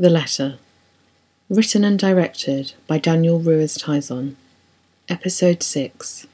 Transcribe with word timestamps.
The 0.00 0.10
Letter. 0.10 0.58
Written 1.50 1.82
and 1.82 1.98
directed 1.98 2.74
by 2.86 2.98
Daniel 2.98 3.40
Ruiz 3.40 3.76
Tizon. 3.78 4.36
Episode 5.08 5.60
6. 5.60 6.28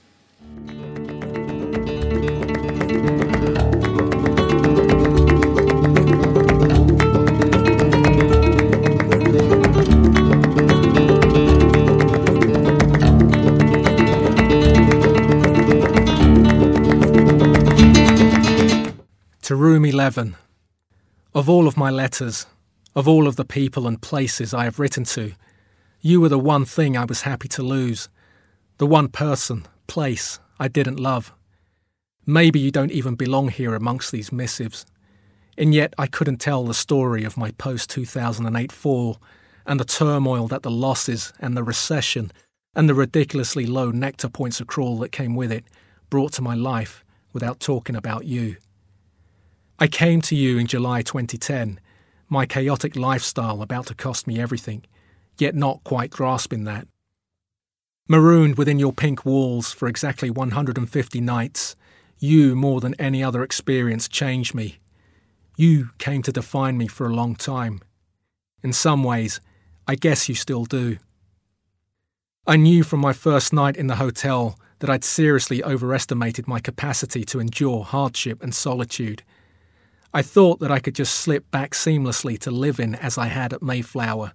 To 19.41 19.57
Room 19.57 19.87
11. 19.87 20.37
Of 21.35 21.49
all 21.49 21.67
of 21.67 21.79
my 21.79 21.89
letters, 21.89 22.45
of 22.95 23.09
all 23.09 23.27
of 23.27 23.37
the 23.37 23.45
people 23.45 23.87
and 23.87 24.01
places 24.01 24.55
I 24.55 24.65
have 24.65 24.79
written 24.79 25.05
to, 25.05 25.33
you 26.01 26.21
were 26.21 26.29
the 26.29 26.39
one 26.39 26.65
thing 26.65 26.97
I 26.97 27.05
was 27.05 27.23
happy 27.23 27.49
to 27.49 27.63
lose. 27.63 28.09
The 28.79 28.87
one 28.87 29.09
person, 29.09 29.67
place 29.87 30.39
I 30.61 30.69
didn't 30.69 31.01
love. 31.01 31.33
Maybe 32.27 32.59
you 32.59 32.71
don't 32.71 32.93
even 32.93 33.15
belong 33.15 33.49
here 33.49 33.75
amongst 33.75 34.13
these 34.13 34.33
missives. 34.33 34.87
And 35.57 35.75
yet 35.75 35.95
I 35.99 36.07
couldn't 36.07 36.39
tell 36.39 36.65
the 36.65 36.75
story 36.75 37.25
of 37.25 37.37
my 37.37 37.53
post 37.53 37.91
2008 37.91 38.73
fall 38.73 39.21
and 39.67 39.79
the 39.79 39.85
turmoil 39.85 40.49
that 40.49 40.63
the 40.63 40.71
losses 40.71 41.33
and 41.41 41.57
the 41.57 41.63
recession 41.63 42.33
and 42.75 42.89
the 42.89 42.95
ridiculously 42.95 43.67
low 43.67 43.91
nectar 43.91 44.29
points 44.29 44.61
accrual 44.61 45.01
that 45.01 45.13
came 45.13 45.35
with 45.35 45.53
it 45.53 45.65
brought 46.11 46.33
to 46.35 46.43
my 46.43 46.55
life 46.55 47.05
without 47.33 47.61
talking 47.61 47.97
about 47.97 48.25
you. 48.25 48.57
I 49.79 49.87
came 49.87 50.21
to 50.23 50.37
you 50.37 50.59
in 50.59 50.67
July 50.67 51.03
2010, 51.03 51.81
my 52.29 52.47
chaotic 52.47 52.97
lifestyle 52.97 53.63
about 53.63 53.87
to 53.87 53.95
cost 53.95 54.27
me 54.27 54.41
everything, 54.41 54.85
yet 55.39 55.55
not 55.55 55.85
quite 55.85 56.11
grasping 56.11 56.65
that. 56.65 56.87
Marooned 58.09 58.57
within 58.57 58.79
your 58.79 58.93
pink 58.93 59.25
walls 59.25 59.73
for 59.73 59.89
exactly 59.89 60.31
150 60.31 61.21
nights, 61.21 61.75
you, 62.19 62.55
more 62.55 62.81
than 62.81 62.95
any 62.99 63.23
other 63.23 63.43
experience, 63.43 64.09
changed 64.09 64.55
me. 64.55 64.79
You 65.57 65.91
came 65.99 66.23
to 66.23 66.33
define 66.33 66.77
me 66.77 66.87
for 66.87 67.07
a 67.07 67.15
long 67.15 67.35
time. 67.35 67.81
In 68.63 68.73
some 68.73 69.05
ways, 69.05 69.41
I 69.87 69.95
guess 69.95 70.29
you 70.29 70.35
still 70.35 70.65
do. 70.65 70.99
I 72.47 72.57
knew 72.57 72.85
from 72.85 73.01
my 73.01 73.13
first 73.13 73.53
night 73.53 73.77
in 73.77 73.87
the 73.87 73.97
hotel 73.97 74.59
that 74.81 74.91
I'd 74.91 75.05
seriously 75.05 75.65
overestimated 75.65 76.47
my 76.47 76.61
capacity 76.61 77.25
to 77.25 77.41
endure 77.41 77.85
hardship 77.85 78.43
and 78.43 78.55
solitude 78.55 79.23
I 80.17 80.23
thought 80.23 80.61
that 80.61 80.71
I 80.71 80.79
could 80.79 80.95
just 80.95 81.17
slip 81.17 81.51
back 81.51 81.73
seamlessly 81.73 82.39
to 82.39 82.53
living 82.53 82.95
as 82.95 83.19
I 83.19 83.27
had 83.27 83.53
at 83.53 83.65
Mayflower, 83.65 84.33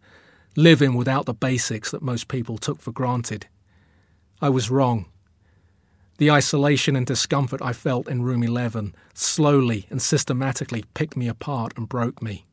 living 0.57 0.93
without 0.93 1.25
the 1.25 1.33
basics 1.33 1.89
that 1.91 2.01
most 2.01 2.27
people 2.27 2.57
took 2.57 2.81
for 2.81 2.91
granted. 2.91 3.47
I 4.41 4.49
was 4.49 4.69
wrong. 4.69 5.05
The 6.17 6.31
isolation 6.31 6.97
and 6.97 7.05
discomfort 7.05 7.61
I 7.63 7.71
felt 7.71 8.09
in 8.09 8.23
room 8.23 8.43
11 8.43 8.93
slowly 9.13 9.87
and 9.89 10.01
systematically 10.01 10.83
picked 10.95 11.15
me 11.15 11.29
apart 11.29 11.71
and 11.77 11.87
broke 11.87 12.21
me. 12.21 12.45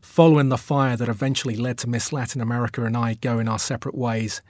Following 0.00 0.48
the 0.48 0.58
fire 0.58 0.96
that 0.96 1.08
eventually 1.08 1.54
led 1.54 1.78
to 1.78 1.88
Miss 1.88 2.12
Latin 2.12 2.40
America 2.40 2.84
and 2.84 2.96
I 2.96 3.14
going 3.14 3.46
our 3.46 3.60
separate 3.60 3.94
ways, 3.94 4.42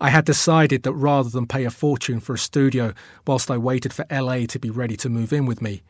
I 0.00 0.08
had 0.08 0.24
decided 0.24 0.84
that 0.84 0.94
rather 0.94 1.28
than 1.28 1.46
pay 1.46 1.66
a 1.66 1.70
fortune 1.70 2.18
for 2.18 2.32
a 2.32 2.38
studio 2.38 2.94
whilst 3.26 3.50
I 3.50 3.58
waited 3.58 3.92
for 3.92 4.06
LA 4.10 4.46
to 4.46 4.58
be 4.58 4.70
ready 4.70 4.96
to 4.96 5.10
move 5.10 5.34
in 5.34 5.44
with 5.44 5.60
me, 5.60 5.82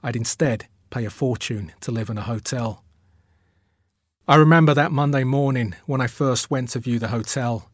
I'd 0.00 0.14
instead 0.14 0.68
pay 0.90 1.04
a 1.04 1.10
fortune 1.10 1.72
to 1.80 1.90
live 1.92 2.10
in 2.10 2.18
a 2.18 2.22
hotel. 2.22 2.82
I 4.28 4.36
remember 4.36 4.74
that 4.74 4.90
Monday 4.90 5.24
morning 5.24 5.74
when 5.86 6.00
I 6.00 6.08
first 6.08 6.50
went 6.50 6.70
to 6.70 6.80
view 6.80 6.98
the 6.98 7.08
hotel. 7.08 7.70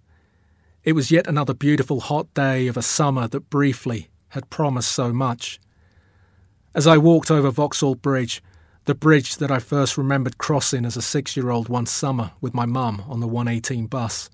It 0.85 0.93
was 0.93 1.11
yet 1.11 1.27
another 1.27 1.55
beautiful 1.55 2.01
hot 2.01 2.33
day 2.35 2.67
of 2.67 2.77
a 2.77 2.83
summer 2.83 3.29
that 3.29 3.49
briefly 3.49 4.11
had 4.29 4.51
promised 4.51 4.93
so 4.93 5.13
much. 5.13 5.61
As 6.75 6.87
I 6.87 6.99
walked 6.99 7.31
over 7.31 7.51
Vauxhall 7.51 7.95
Bridge, 7.95 8.43
the 8.85 8.95
bridge 8.95 9.37
that 9.37 9.51
I 9.51 9.61
first 9.61 9.97
remembered 9.97 10.39
crossing 10.39 10.85
as 10.85 10.97
a 10.97 11.03
six 11.03 11.37
year 11.37 11.51
old 11.51 11.69
one 11.69 11.87
summer 11.87 12.33
with 12.41 12.53
my 12.53 12.67
mum 12.67 13.05
on 13.09 13.21
the 13.21 13.29
118 13.29 13.87
bus, 13.87 14.29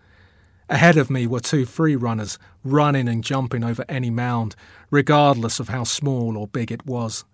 ahead 0.68 0.96
of 0.96 1.10
me 1.10 1.26
were 1.26 1.40
two 1.40 1.66
free 1.66 1.96
runners 1.96 2.38
running 2.64 3.08
and 3.08 3.22
jumping 3.22 3.62
over 3.62 3.84
any 3.88 4.10
mound, 4.10 4.56
regardless 4.90 5.60
of 5.60 5.68
how 5.68 5.84
small 5.84 6.36
or 6.36 6.46
big 6.46 6.72
it 6.72 6.86
was. 6.86 7.24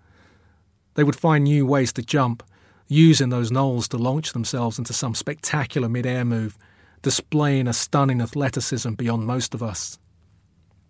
They 0.95 1.05
would 1.05 1.17
find 1.17 1.45
new 1.45 1.67
ways 1.67 1.93
to 1.95 2.03
jump, 2.03 2.43
using 2.89 3.29
those 3.29 3.51
knolls 3.51 3.89
to 3.89 3.99
launch 3.99 4.33
themselves 4.33 4.79
into 4.79 4.93
some 4.93 5.15
spectacular 5.15 5.89
mid 5.89 6.07
air 6.07 6.25
move, 6.25 6.57
displaying 7.03 7.69
a 7.69 7.73
stunning 7.73 8.21
athleticism 8.21 8.93
beyond 8.95 9.27
most 9.27 9.55
of 9.55 9.63
us. 9.63 9.99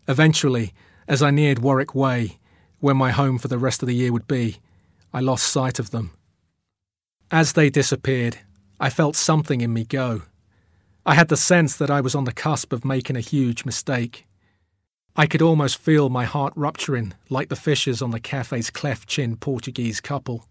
Eventually, 0.06 0.72
as 1.08 1.22
I 1.22 1.30
neared 1.30 1.58
Warwick 1.58 1.94
Way, 1.94 2.38
where 2.80 2.94
my 2.94 3.10
home 3.10 3.38
for 3.38 3.48
the 3.48 3.58
rest 3.58 3.82
of 3.82 3.88
the 3.88 3.94
year 3.94 4.12
would 4.12 4.26
be, 4.26 4.58
I 5.12 5.20
lost 5.20 5.46
sight 5.46 5.78
of 5.78 5.90
them. 5.90 6.10
As 7.30 7.54
they 7.54 7.70
disappeared, 7.70 8.38
I 8.78 8.90
felt 8.90 9.16
something 9.16 9.60
in 9.60 9.72
me 9.72 9.84
go. 9.84 10.22
I 11.06 11.14
had 11.14 11.28
the 11.28 11.36
sense 11.36 11.76
that 11.76 11.90
I 11.90 12.00
was 12.00 12.14
on 12.14 12.24
the 12.24 12.32
cusp 12.32 12.72
of 12.72 12.84
making 12.84 13.16
a 13.16 13.20
huge 13.20 13.64
mistake. 13.64 14.26
I 15.16 15.26
could 15.26 15.42
almost 15.42 15.78
feel 15.78 16.08
my 16.08 16.24
heart 16.24 16.52
rupturing 16.56 17.14
like 17.28 17.48
the 17.48 17.54
fissures 17.54 18.02
on 18.02 18.10
the 18.10 18.18
cafe's 18.18 18.68
cleft 18.68 19.08
chin 19.08 19.36
Portuguese 19.36 20.00
couple. 20.00 20.48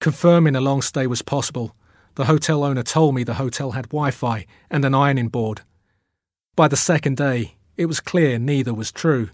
Confirming 0.00 0.56
a 0.56 0.60
long 0.60 0.82
stay 0.82 1.06
was 1.06 1.22
possible, 1.22 1.76
the 2.16 2.24
hotel 2.24 2.64
owner 2.64 2.82
told 2.82 3.14
me 3.14 3.22
the 3.22 3.34
hotel 3.34 3.70
had 3.72 3.88
Wi 3.90 4.10
Fi 4.10 4.46
and 4.70 4.84
an 4.84 4.94
ironing 4.94 5.28
board. 5.28 5.60
By 6.56 6.66
the 6.66 6.76
second 6.76 7.16
day, 7.16 7.54
it 7.76 7.86
was 7.86 8.00
clear 8.00 8.40
neither 8.40 8.74
was 8.74 8.90
true. 8.90 9.30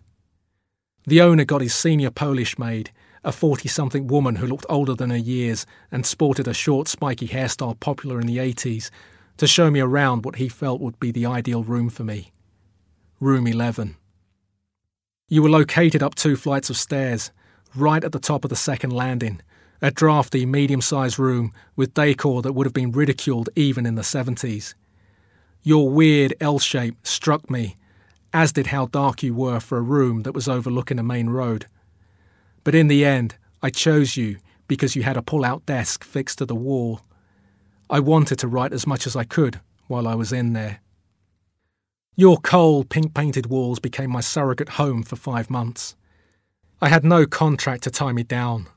The 1.07 1.23
owner 1.23 1.47
got 1.47 1.63
his 1.63 1.75
senior 1.75 2.11
Polish 2.11 2.59
maid, 2.59 2.91
a 3.25 3.33
40 3.33 3.69
something 3.69 4.07
woman 4.07 4.37
who 4.37 4.47
looked 4.47 4.67
older 4.69 4.95
than 4.95 5.09
her 5.11 5.17
years 5.17 5.65
and 5.91 6.05
sported 6.05 6.47
a 6.47 6.53
short, 6.53 6.89
spiky 6.89 7.29
hairstyle 7.29 7.81
popular 7.81 8.21
in 8.21 8.27
the 8.27 8.37
80s, 8.37 8.91
to 9.39 9.47
show 9.47 9.71
me 9.71 9.81
around 9.81 10.27
what 10.27 10.37
he 10.37 10.49
felt 10.49 10.83
would 10.83 11.01
be 11.01 11.11
the 11.11 11.25
ideal 11.25 11.65
room 11.65 11.89
for 11.89 12.05
me. 12.05 12.33
Room 13.19 13.47
11. 13.47 13.97
You 15.29 15.43
were 15.43 15.51
located 15.51 16.05
up 16.05 16.15
two 16.15 16.37
flights 16.37 16.71
of 16.71 16.77
stairs, 16.77 17.33
right 17.75 18.05
at 18.05 18.13
the 18.13 18.21
top 18.21 18.45
of 18.45 18.49
the 18.49 18.55
second 18.55 18.91
landing, 18.91 19.41
a 19.83 19.91
drafty, 19.91 20.47
medium 20.47 20.81
sized 20.81 21.19
room 21.19 21.53
with 21.75 21.95
decor 21.95 22.43
that 22.43 22.53
would 22.53 22.65
have 22.65 22.73
been 22.73 22.93
ridiculed 22.93 23.51
even 23.57 23.87
in 23.87 23.97
the 23.97 24.03
70s. 24.03 24.75
Your 25.65 25.91
weird 25.91 26.33
L 26.41 26.61
shape 26.61 26.95
struck 27.05 27.51
me, 27.51 27.75
as 28.33 28.53
did 28.53 28.69
how 28.69 28.87
dark 28.87 29.25
you 29.25 29.35
were 29.35 29.59
for 29.59 29.79
a 29.79 29.83
room 29.83 30.23
that 30.23 30.33
was 30.33 30.47
overlooking 30.47 31.01
a 31.01 31.03
main 31.03 31.29
road. 31.29 31.67
But 32.63 32.77
in 32.77 32.87
the 32.87 33.05
end, 33.05 33.35
I 33.61 33.71
chose 33.71 34.17
you 34.17 34.37
because 34.69 34.95
you 34.95 35.03
had 35.03 35.17
a 35.17 35.23
pull 35.23 35.45
out 35.45 35.67
desk 35.67 36.05
fixed 36.05 36.39
to 36.39 36.47
the 36.47 36.55
wall. 36.55 37.01
I 37.91 37.99
wanted 37.99 38.39
to 38.39 38.49
write 38.49 38.73
as 38.73 38.87
much 38.87 39.09
as 39.09 39.17
I 39.17 39.25
could 39.25 39.61
while 39.89 40.07
I 40.07 40.15
was 40.15 40.33
in 40.33 40.53
there. 40.53 40.81
Your 42.19 42.39
cold, 42.39 42.89
pink 42.89 43.13
painted 43.13 43.45
walls 43.45 43.79
became 43.79 44.09
my 44.09 44.23
surrogate 44.23 44.71
home 44.71 45.03
for 45.03 45.17
five 45.17 45.51
months. 45.51 45.95
I 46.81 46.89
had 46.89 47.05
no 47.05 47.27
contract 47.27 47.83
to 47.83 47.91
tie 47.91 48.13
me 48.13 48.23
down. 48.23 48.69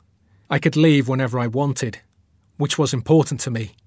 I 0.50 0.60
could 0.60 0.76
leave 0.76 1.08
whenever 1.08 1.40
I 1.40 1.48
wanted, 1.48 2.00
which 2.58 2.78
was 2.78 2.94
important 2.94 3.40
to 3.42 3.50
me. 3.50 3.78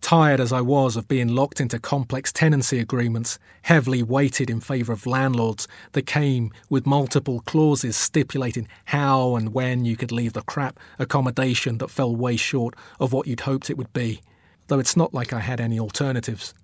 Tired 0.00 0.40
as 0.40 0.54
I 0.54 0.62
was 0.62 0.96
of 0.96 1.06
being 1.06 1.28
locked 1.28 1.60
into 1.60 1.78
complex 1.78 2.32
tenancy 2.32 2.78
agreements, 2.78 3.38
heavily 3.60 4.02
weighted 4.02 4.48
in 4.48 4.60
favour 4.60 4.94
of 4.94 5.06
landlords, 5.06 5.68
that 5.92 6.06
came 6.06 6.50
with 6.70 6.86
multiple 6.86 7.40
clauses 7.40 7.98
stipulating 7.98 8.68
how 8.86 9.36
and 9.36 9.52
when 9.52 9.84
you 9.84 9.98
could 9.98 10.12
leave 10.12 10.32
the 10.32 10.40
crap 10.40 10.80
accommodation 10.98 11.76
that 11.76 11.90
fell 11.90 12.16
way 12.16 12.36
short 12.36 12.74
of 12.98 13.12
what 13.12 13.26
you'd 13.26 13.40
hoped 13.40 13.68
it 13.68 13.76
would 13.76 13.92
be, 13.92 14.22
though 14.68 14.78
it's 14.78 14.96
not 14.96 15.12
like 15.12 15.34
I 15.34 15.40
had 15.40 15.60
any 15.60 15.78
alternatives. 15.78 16.54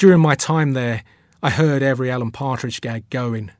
During 0.00 0.20
my 0.20 0.34
time 0.34 0.72
there, 0.72 1.04
I 1.42 1.50
heard 1.50 1.82
every 1.82 2.10
Alan 2.10 2.30
Partridge 2.30 2.80
gag 2.80 3.10
going. 3.10 3.50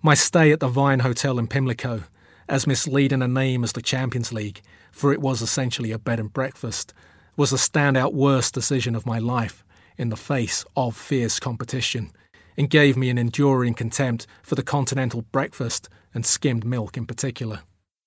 My 0.00 0.14
stay 0.14 0.50
at 0.50 0.60
the 0.60 0.66
Vine 0.66 1.00
Hotel 1.00 1.38
in 1.38 1.46
Pimlico, 1.46 2.04
as 2.48 2.66
misleading 2.66 3.20
a 3.20 3.28
name 3.28 3.62
as 3.62 3.72
the 3.72 3.82
Champions 3.82 4.32
League, 4.32 4.62
for 4.92 5.12
it 5.12 5.20
was 5.20 5.42
essentially 5.42 5.92
a 5.92 5.98
bed 5.98 6.18
and 6.18 6.32
breakfast, 6.32 6.94
was 7.36 7.50
the 7.50 7.58
standout 7.58 8.14
worst 8.14 8.54
decision 8.54 8.94
of 8.94 9.04
my 9.04 9.18
life 9.18 9.62
in 9.98 10.08
the 10.08 10.16
face 10.16 10.64
of 10.74 10.96
fierce 10.96 11.38
competition, 11.38 12.12
and 12.56 12.70
gave 12.70 12.96
me 12.96 13.10
an 13.10 13.18
enduring 13.18 13.74
contempt 13.74 14.26
for 14.42 14.54
the 14.54 14.62
continental 14.62 15.20
breakfast 15.20 15.86
and 16.14 16.24
skimmed 16.24 16.64
milk 16.64 16.96
in 16.96 17.04
particular. 17.04 17.60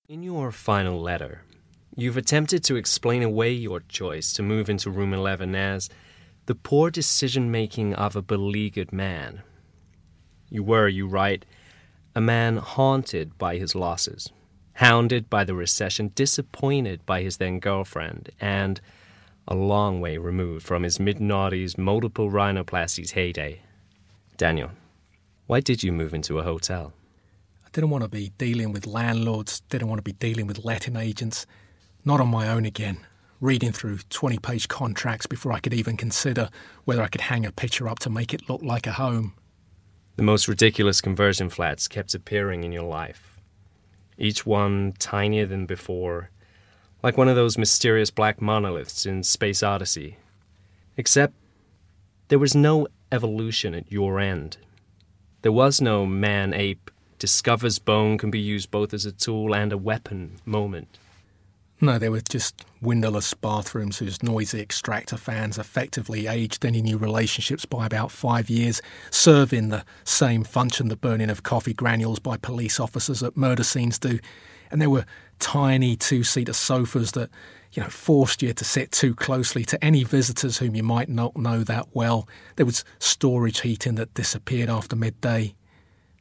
In 0.10 0.24
your 0.24 0.52
final 0.52 1.00
letter, 1.00 1.44
you've 1.96 2.18
attempted 2.18 2.64
to 2.64 2.76
explain 2.76 3.22
away 3.22 3.52
your 3.52 3.82
choice 3.82 4.34
to 4.34 4.42
move 4.42 4.68
into 4.68 4.90
room 4.90 5.14
11 5.14 5.54
as 5.54 5.92
the 6.46 6.56
poor 6.56 6.92
decision 6.92 7.50
making 7.50 7.94
of 7.96 8.16
a 8.16 8.22
beleaguered 8.22 8.94
man. 8.94 9.42
You 10.50 10.64
were, 10.64 10.88
you 10.88 11.08
write, 11.08 11.46
a 12.16 12.22
man 12.22 12.58
haunted 12.58 13.38
by 13.38 13.58
his 13.58 13.76
losses, 13.76 14.32
hounded 14.74 15.30
by 15.30 15.44
the 15.44 15.56
recession, 15.56 16.12
disappointed 16.16 17.06
by 17.06 17.22
his 17.24 17.38
then 17.38 17.60
girlfriend, 17.60 18.30
and 18.40 18.80
a 19.48 19.56
long 19.56 20.02
way 20.02 20.18
removed 20.18 20.66
from 20.66 20.84
his 20.84 21.00
mid 21.00 21.18
noughties 21.18 21.78
multiple 21.78 22.30
rhinoplasties 22.30 23.12
heyday. 23.12 23.62
Daniel, 24.38 24.72
why 25.48 25.60
did 25.60 25.84
you 25.84 25.92
move 25.92 26.14
into 26.14 26.40
a 26.40 26.44
hotel? 26.44 26.94
I 27.66 27.70
didn't 27.72 27.90
want 27.90 28.04
to 28.04 28.10
be 28.10 28.32
dealing 28.38 28.72
with 28.72 28.86
landlords, 28.86 29.62
didn't 29.62 29.88
want 29.88 30.00
to 30.00 30.04
be 30.04 30.14
dealing 30.14 30.48
with 30.48 30.64
letting 30.64 30.96
agents. 30.96 31.46
Not 32.04 32.22
on 32.22 32.30
my 32.30 32.48
own 32.48 32.66
again, 32.66 33.00
reading 33.46 33.72
through 33.72 34.00
20 34.10 34.40
page 34.40 34.68
contracts 34.68 35.28
before 35.28 35.54
I 35.54 35.60
could 35.60 35.74
even 35.74 35.96
consider 35.96 36.50
whether 36.84 37.04
I 37.04 37.08
could 37.08 37.22
hang 37.22 37.46
a 37.46 37.52
picture 37.52 37.88
up 37.88 38.00
to 38.00 38.10
make 38.10 38.34
it 38.34 38.50
look 38.50 38.64
like 38.64 38.88
a 38.88 38.94
home. 38.94 39.36
The 40.16 40.24
most 40.24 40.48
ridiculous 40.48 41.00
conversion 41.00 41.52
flats 41.52 41.88
kept 41.88 42.16
appearing 42.16 42.64
in 42.64 42.72
your 42.72 42.84
life, 42.84 43.40
each 44.18 44.48
one 44.48 44.94
tinier 44.98 45.46
than 45.46 45.68
before, 45.68 46.32
like 47.04 47.18
one 47.18 47.28
of 47.28 47.36
those 47.36 47.58
mysterious 47.58 48.10
black 48.10 48.42
monoliths 48.42 49.06
in 49.06 49.22
Space 49.22 49.62
Odyssey. 49.62 50.18
Except 50.98 51.36
there 52.30 52.40
was 52.40 52.56
no 52.56 52.88
evolution 53.12 53.76
at 53.76 53.92
your 53.92 54.20
end. 54.20 54.58
There 55.44 55.52
was 55.52 55.80
no 55.80 56.08
man 56.08 56.52
ape 56.54 56.90
discovers 57.20 57.78
bone 57.78 58.18
can 58.18 58.32
be 58.32 58.40
used 58.40 58.72
both 58.72 58.92
as 58.92 59.06
a 59.06 59.12
tool 59.12 59.54
and 59.54 59.72
a 59.72 59.78
weapon 59.78 60.38
moment. 60.46 60.98
No, 61.82 62.00
they 62.00 62.08
were 62.08 62.22
just 62.22 62.64
windowless 62.82 63.34
bathrooms 63.34 63.98
whose 63.98 64.24
noisy 64.24 64.62
extractor 64.62 65.18
fans 65.18 65.58
effectively 65.58 66.26
aged 66.26 66.66
any 66.66 66.82
new 66.82 66.98
relationships 66.98 67.66
by 67.66 67.86
about 67.86 68.12
five 68.12 68.50
years, 68.50 68.82
serving 69.12 69.70
the 69.70 69.84
same 70.06 70.46
function 70.46 70.88
the 70.88 70.96
burning 70.96 71.30
of 71.30 71.44
coffee 71.44 71.74
granules 71.74 72.20
by 72.20 72.38
police 72.38 72.80
officers 72.80 73.22
at 73.22 73.36
murder 73.36 73.64
scenes 73.64 74.00
do. 74.00 74.20
And 74.72 74.82
there 74.82 74.90
were 74.90 75.06
tiny 75.40 75.98
two 75.98 76.24
seater 76.24 76.54
sofas 76.54 77.12
that, 77.12 77.30
you 77.74 77.84
know, 77.84 77.90
forced 77.90 78.42
you 78.42 78.54
to 78.54 78.64
sit 78.64 78.94
too 78.94 79.14
closely 79.14 79.66
to 79.66 79.84
any 79.84 80.06
visitors 80.06 80.60
whom 80.60 80.76
you 80.76 80.84
might 80.84 81.10
not 81.10 81.36
know 81.36 81.62
that 81.64 81.90
well. 81.94 82.26
There 82.56 82.66
was 82.66 82.86
storage 83.00 83.62
heating 83.62 83.96
that 83.96 84.14
disappeared 84.14 84.70
after 84.70 84.96
midday. 84.96 85.56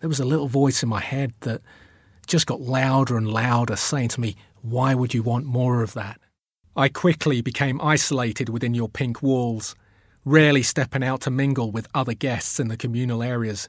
There 0.00 0.08
was 0.08 0.20
a 0.20 0.24
little 0.24 0.48
voice 0.48 0.82
in 0.82 0.88
my 0.88 1.00
head 1.00 1.32
that 1.40 1.62
just 2.26 2.46
got 2.46 2.60
louder 2.60 3.16
and 3.16 3.30
louder, 3.30 3.76
saying 3.76 4.08
to 4.08 4.20
me, 4.20 4.36
why 4.64 4.94
would 4.94 5.12
you 5.12 5.22
want 5.22 5.44
more 5.44 5.82
of 5.82 5.93
that? 5.93 6.19
I 6.75 6.88
quickly 6.88 7.43
became 7.43 7.82
isolated 7.82 8.49
within 8.49 8.72
your 8.72 8.88
pink 8.88 9.22
walls, 9.22 9.75
rarely 10.25 10.62
stepping 10.62 11.05
out 11.05 11.20
to 11.22 11.31
mingle 11.31 11.70
with 11.70 11.87
other 11.94 12.14
guests 12.14 12.58
in 12.58 12.69
the 12.69 12.76
communal 12.78 13.22
areas. 13.22 13.69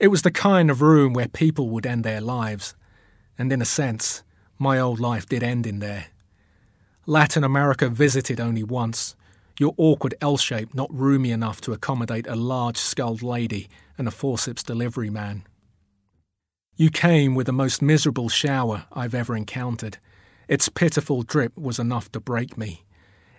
It 0.00 0.08
was 0.08 0.22
the 0.22 0.30
kind 0.30 0.70
of 0.70 0.80
room 0.80 1.12
where 1.12 1.28
people 1.28 1.68
would 1.68 1.84
end 1.84 2.04
their 2.04 2.22
lives, 2.22 2.74
and 3.36 3.52
in 3.52 3.60
a 3.60 3.66
sense, 3.66 4.22
my 4.58 4.78
old 4.78 4.98
life 4.98 5.26
did 5.26 5.42
end 5.42 5.66
in 5.66 5.80
there. 5.80 6.06
Latin 7.04 7.44
America 7.44 7.90
visited 7.90 8.40
only 8.40 8.62
once, 8.62 9.14
your 9.60 9.74
awkward 9.76 10.14
L 10.22 10.38
shape 10.38 10.72
not 10.72 10.88
roomy 10.90 11.32
enough 11.32 11.60
to 11.60 11.72
accommodate 11.72 12.26
a 12.26 12.34
large 12.34 12.78
skulled 12.78 13.22
lady 13.22 13.68
and 13.98 14.08
a 14.08 14.10
forceps 14.10 14.62
delivery 14.62 15.10
man. 15.10 15.44
You 16.80 16.90
came 16.90 17.34
with 17.34 17.46
the 17.46 17.52
most 17.52 17.82
miserable 17.82 18.28
shower 18.28 18.84
I've 18.92 19.12
ever 19.12 19.36
encountered. 19.36 19.98
Its 20.46 20.68
pitiful 20.68 21.22
drip 21.22 21.58
was 21.58 21.80
enough 21.80 22.12
to 22.12 22.20
break 22.20 22.56
me. 22.56 22.84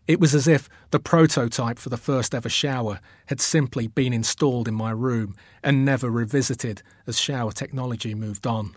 It 0.08 0.20
was 0.20 0.36
as 0.36 0.46
if 0.46 0.68
the 0.92 1.00
prototype 1.00 1.80
for 1.80 1.88
the 1.88 1.96
first 1.96 2.36
ever 2.36 2.50
shower 2.50 3.00
had 3.28 3.40
simply 3.40 3.88
been 3.88 4.12
installed 4.12 4.68
in 4.68 4.74
my 4.74 4.92
room 4.92 5.38
and 5.64 5.86
never 5.86 6.10
revisited 6.10 6.84
as 7.08 7.18
shower 7.18 7.54
technology 7.54 8.14
moved 8.14 8.46
on. 8.46 8.76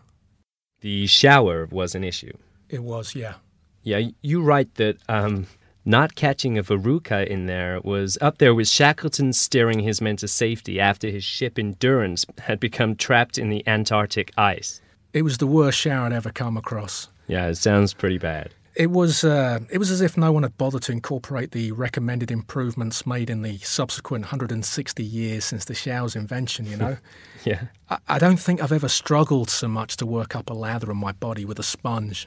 The 0.80 1.08
shower 1.08 1.66
was 1.66 1.96
an 1.96 2.04
issue. 2.04 2.36
It 2.68 2.84
was, 2.84 3.16
yeah. 3.16 3.34
Yeah, 3.82 4.10
you 4.22 4.42
write 4.42 4.76
that 4.76 4.98
um, 5.08 5.48
not 5.84 6.14
catching 6.14 6.56
a 6.56 6.62
Verruca 6.62 7.26
in 7.26 7.46
there 7.46 7.80
was 7.82 8.16
up 8.20 8.38
there 8.38 8.54
with 8.54 8.68
Shackleton 8.68 9.32
steering 9.32 9.80
his 9.80 10.00
men 10.00 10.16
to 10.18 10.28
safety 10.28 10.78
after 10.78 11.08
his 11.08 11.24
ship 11.24 11.58
Endurance 11.58 12.24
had 12.38 12.60
become 12.60 12.94
trapped 12.94 13.38
in 13.38 13.48
the 13.48 13.66
Antarctic 13.66 14.32
ice. 14.36 14.80
It 15.12 15.22
was 15.22 15.38
the 15.38 15.46
worst 15.46 15.78
shower 15.78 16.06
I'd 16.06 16.12
ever 16.12 16.30
come 16.30 16.56
across. 16.56 17.08
Yeah, 17.26 17.48
it 17.48 17.56
sounds 17.56 17.94
pretty 17.94 18.18
bad. 18.18 18.50
It 18.74 18.90
was 18.90 19.22
uh, 19.22 19.60
it 19.70 19.76
was 19.76 19.90
as 19.90 20.00
if 20.00 20.16
no 20.16 20.32
one 20.32 20.44
had 20.44 20.56
bothered 20.56 20.82
to 20.82 20.92
incorporate 20.92 21.50
the 21.50 21.72
recommended 21.72 22.30
improvements 22.30 23.06
made 23.06 23.28
in 23.28 23.42
the 23.42 23.58
subsequent 23.58 24.24
160 24.24 25.04
years 25.04 25.44
since 25.44 25.66
the 25.66 25.74
shower's 25.74 26.16
invention. 26.16 26.64
You 26.64 26.78
know, 26.78 26.96
yeah. 27.44 27.64
I, 27.90 27.98
I 28.08 28.18
don't 28.18 28.38
think 28.38 28.62
I've 28.62 28.72
ever 28.72 28.88
struggled 28.88 29.50
so 29.50 29.68
much 29.68 29.98
to 29.98 30.06
work 30.06 30.34
up 30.34 30.48
a 30.48 30.54
lather 30.54 30.90
on 30.90 30.96
my 30.96 31.12
body 31.12 31.44
with 31.44 31.58
a 31.58 31.62
sponge 31.62 32.26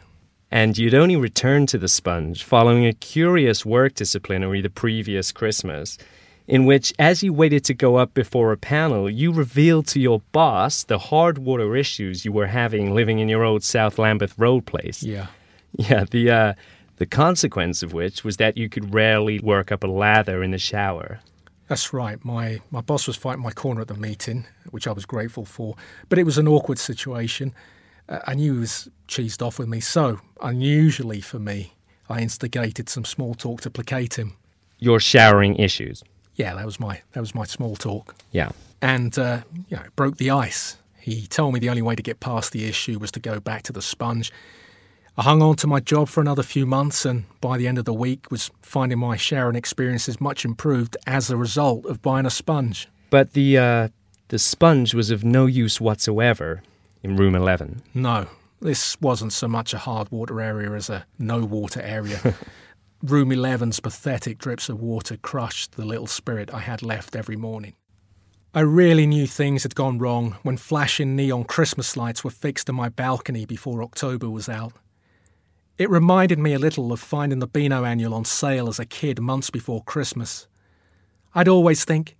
and 0.52 0.78
you'd 0.78 0.94
only 0.94 1.16
returned 1.16 1.70
to 1.70 1.78
the 1.78 1.88
sponge 1.88 2.44
following 2.44 2.86
a 2.86 2.94
curious 2.94 3.66
work 3.66 3.96
disciplinary 3.96 4.62
the 4.62 4.70
previous 4.70 5.32
Christmas, 5.32 5.98
in 6.48 6.66
which, 6.66 6.94
as 7.00 7.24
you 7.24 7.34
waited 7.34 7.64
to 7.66 7.74
go 7.74 7.96
up 7.96 8.14
before 8.14 8.52
a 8.52 8.58
panel, 8.58 9.10
you 9.10 9.32
revealed 9.32 9.88
to 9.88 10.00
your 10.00 10.22
boss 10.32 10.84
the 10.84 11.00
hard 11.00 11.40
water 11.40 11.76
issues 11.76 12.24
you 12.24 12.32
were 12.32 12.48
having 12.48 12.94
living 12.94 13.20
in 13.20 13.28
your 13.28 13.44
old 13.44 13.64
South 13.64 13.98
Lambeth 13.98 14.38
Road 14.38 14.66
place. 14.66 15.02
Yeah. 15.02 15.28
Yeah, 15.78 16.06
the, 16.10 16.32
uh, 16.32 16.54
the 16.98 17.06
consequence 17.06 17.84
of 17.84 17.92
which 17.92 18.24
was 18.24 18.38
that 18.38 18.58
you 18.58 18.70
could 18.70 18.94
rarely 18.94 19.40
work 19.40 19.72
up 19.72 19.84
a 19.84 19.88
lather 19.88 20.42
in 20.42 20.52
the 20.52 20.58
shower. 20.58 21.20
That's 21.68 21.94
right. 21.94 22.24
My 22.24 22.62
my 22.70 22.82
boss 22.82 23.08
was 23.08 23.16
fighting 23.16 23.42
my 23.42 23.52
corner 23.52 23.82
at 23.82 23.88
the 23.88 23.96
meeting, 23.96 24.46
which 24.70 24.88
I 24.88 24.92
was 24.92 25.06
grateful 25.06 25.46
for. 25.46 25.76
But 26.10 26.20
it 26.20 26.24
was 26.24 26.38
an 26.38 26.48
awkward 26.48 26.78
situation. 26.78 27.54
Uh, 28.08 28.20
I 28.28 28.36
knew 28.36 28.54
he 28.54 28.60
was 28.60 28.90
cheesed 29.08 29.46
off 29.46 29.60
with 29.60 29.68
me, 29.68 29.80
so 29.80 30.20
unusually 30.42 31.22
for 31.22 31.40
me, 31.40 31.74
I 32.10 32.22
instigated 32.22 32.90
some 32.90 33.06
small 33.06 33.34
talk 33.34 33.62
to 33.62 33.70
placate 33.70 34.18
him. 34.18 34.36
Your 34.80 35.00
showering 35.00 35.56
issues. 35.56 36.04
Yeah, 36.36 36.54
that 36.56 36.66
was 36.66 36.80
my 36.80 37.02
that 37.14 37.22
was 37.22 37.34
my 37.34 37.46
small 37.46 37.76
talk. 37.76 38.16
Yeah, 38.32 38.50
and 38.82 39.18
uh, 39.18 39.42
you 39.70 39.78
know, 39.78 39.84
it 39.84 39.96
broke 39.96 40.18
the 40.18 40.32
ice. 40.32 40.78
He 41.00 41.28
told 41.28 41.54
me 41.54 41.60
the 41.60 41.70
only 41.70 41.82
way 41.82 41.96
to 41.96 42.02
get 42.02 42.20
past 42.20 42.52
the 42.52 42.66
issue 42.68 43.00
was 43.00 43.12
to 43.12 43.20
go 43.20 43.40
back 43.40 43.64
to 43.64 43.74
the 43.74 43.82
sponge. 43.82 44.32
I 45.18 45.24
hung 45.24 45.42
on 45.42 45.56
to 45.58 45.68
my 45.68 45.80
job 45.80 46.10
for 46.10 46.20
another 46.20 46.44
few 46.44 46.66
months, 46.66 47.06
and 47.06 47.24
by 47.40 47.58
the 47.58 47.68
end 47.68 47.78
of 47.78 47.86
the 47.86 47.94
week, 47.94 48.30
was 48.30 48.52
finding 48.62 49.00
my 49.00 49.16
showering 49.16 49.56
experiences 49.56 50.20
much 50.20 50.44
improved 50.44 50.98
as 51.08 51.30
a 51.30 51.38
result 51.38 51.86
of 51.86 52.02
buying 52.02 52.26
a 52.26 52.30
sponge. 52.30 52.90
But 53.10 53.32
the 53.32 53.58
uh, 53.58 53.88
the 54.28 54.40
sponge 54.40 54.94
was 54.94 55.12
of 55.12 55.24
no 55.24 55.46
use 55.46 55.80
whatsoever 55.80 56.62
in 57.06 57.16
room 57.16 57.36
11? 57.36 57.84
No, 57.94 58.26
this 58.60 59.00
wasn't 59.00 59.32
so 59.32 59.48
much 59.48 59.74
a 59.76 59.78
hard 59.78 60.12
water 60.12 60.42
area 60.42 60.72
as 60.72 60.90
a 60.90 61.06
no 61.20 61.46
water 61.46 61.82
area. 61.82 62.20
room 63.04 63.30
11's 63.30 63.80
pathetic 63.80 64.40
drips 64.40 64.70
of 64.70 64.82
water 64.82 65.16
crushed 65.16 65.74
the 65.74 65.86
little 65.86 66.08
spirit 66.08 66.52
I 66.52 66.60
had 66.60 66.82
left 66.82 67.16
every 67.16 67.36
morning. 67.36 67.76
I 68.56 68.62
really 68.62 69.06
knew 69.06 69.28
things 69.28 69.64
had 69.64 69.76
gone 69.76 70.00
wrong 70.00 70.38
when 70.42 70.58
flashing 70.58 71.16
neon 71.16 71.44
Christmas 71.44 71.96
lights 71.96 72.24
were 72.24 72.32
fixed 72.32 72.70
on 72.70 72.76
my 72.76 72.90
balcony 72.90 73.46
before 73.46 73.84
October 73.84 74.30
was 74.30 74.50
out. 74.50 74.74
It 75.78 75.90
reminded 75.90 76.40
me 76.40 76.54
a 76.54 76.60
little 76.60 76.92
of 76.92 77.00
finding 77.00 77.40
the 77.40 77.48
Beano 77.48 77.86
Annual 77.86 78.16
on 78.16 78.26
sale 78.26 78.68
as 78.68 78.80
a 78.80 78.86
kid 78.86 79.20
months 79.22 79.52
before 79.52 79.84
Christmas. 79.84 80.48
I'd 81.36 81.50
always 81.50 81.86
think, 81.86 82.16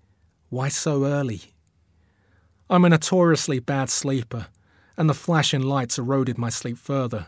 why 0.50 0.68
so 0.68 1.06
early? 1.06 1.56
I'm 2.70 2.84
a 2.84 2.90
notoriously 2.90 3.60
bad 3.60 3.90
sleeper, 3.90 4.48
and 4.98 5.10
the 5.10 5.14
flashing 5.14 5.62
lights 5.62 5.98
eroded 5.98 6.38
my 6.38 6.50
sleep 6.50 6.78
further. 6.78 7.28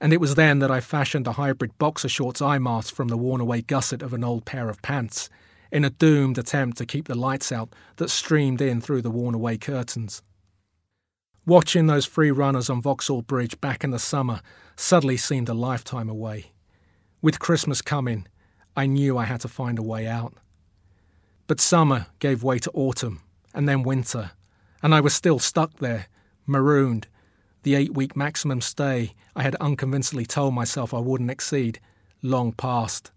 And 0.00 0.12
it 0.12 0.20
was 0.20 0.34
then 0.34 0.58
that 0.58 0.70
I 0.70 0.80
fashioned 0.80 1.26
a 1.26 1.32
hybrid 1.32 1.76
boxer 1.78 2.08
shorts 2.08 2.42
eye 2.42 2.58
mask 2.58 2.94
from 2.94 3.08
the 3.08 3.16
worn 3.16 3.40
away 3.40 3.62
gusset 3.62 4.02
of 4.02 4.12
an 4.12 4.24
old 4.24 4.44
pair 4.44 4.68
of 4.68 4.82
pants, 4.82 5.30
in 5.72 5.84
a 5.84 5.90
doomed 5.90 6.38
attempt 6.38 6.78
to 6.78 6.86
keep 6.86 7.08
the 7.08 7.14
lights 7.14 7.50
out 7.50 7.72
that 7.96 8.10
streamed 8.10 8.60
in 8.60 8.80
through 8.80 9.02
the 9.02 9.10
worn 9.10 9.34
away 9.34 9.56
curtains. 9.56 10.22
Watching 11.46 11.86
those 11.86 12.06
free 12.06 12.30
runners 12.30 12.68
on 12.68 12.82
Vauxhall 12.82 13.22
Bridge 13.22 13.60
back 13.60 13.84
in 13.84 13.90
the 13.90 13.98
summer 13.98 14.40
suddenly 14.74 15.16
seemed 15.16 15.48
a 15.48 15.54
lifetime 15.54 16.08
away. 16.08 16.52
With 17.22 17.38
Christmas 17.38 17.82
coming, 17.82 18.26
I 18.76 18.86
knew 18.86 19.16
I 19.16 19.24
had 19.24 19.40
to 19.42 19.48
find 19.48 19.78
a 19.78 19.82
way 19.82 20.06
out. 20.06 20.34
But 21.46 21.60
summer 21.60 22.06
gave 22.18 22.42
way 22.42 22.58
to 22.58 22.70
autumn, 22.72 23.20
and 23.54 23.68
then 23.68 23.84
winter, 23.84 24.32
and 24.82 24.94
I 24.94 25.00
was 25.00 25.14
still 25.14 25.38
stuck 25.38 25.78
there, 25.78 26.08
marooned, 26.46 27.08
the 27.62 27.74
eight 27.74 27.94
week 27.94 28.16
maximum 28.16 28.60
stay 28.60 29.14
I 29.34 29.42
had 29.42 29.56
unconvincingly 29.56 30.24
told 30.24 30.54
myself 30.54 30.94
I 30.94 31.00
wouldn't 31.00 31.30
exceed, 31.30 31.80
long 32.22 32.52
past. 32.52 33.10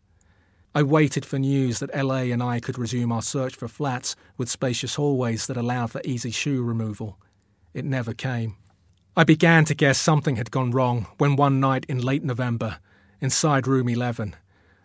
I 0.73 0.83
waited 0.83 1.25
for 1.25 1.39
news 1.39 1.79
that 1.79 1.95
LA 1.95 2.31
and 2.33 2.43
I 2.43 2.59
could 2.59 2.77
resume 2.77 3.11
our 3.11 3.21
search 3.21 3.55
for 3.55 3.67
flats 3.67 4.15
with 4.37 4.49
spacious 4.49 4.95
hallways 4.95 5.47
that 5.47 5.57
allowed 5.57 5.91
for 5.91 6.01
easy 6.03 6.31
shoe 6.31 6.63
removal. 6.63 7.17
It 7.73 7.85
never 7.85 8.13
came. 8.13 8.57
I 9.15 9.23
began 9.23 9.65
to 9.65 9.75
guess 9.75 9.99
something 9.99 10.35
had 10.35 10.51
gone 10.51 10.71
wrong 10.71 11.07
when 11.17 11.35
one 11.35 11.59
night 11.59 11.85
in 11.89 11.99
late 11.99 12.23
November, 12.23 12.79
inside 13.19 13.67
room 13.67 13.89
11, 13.89 14.35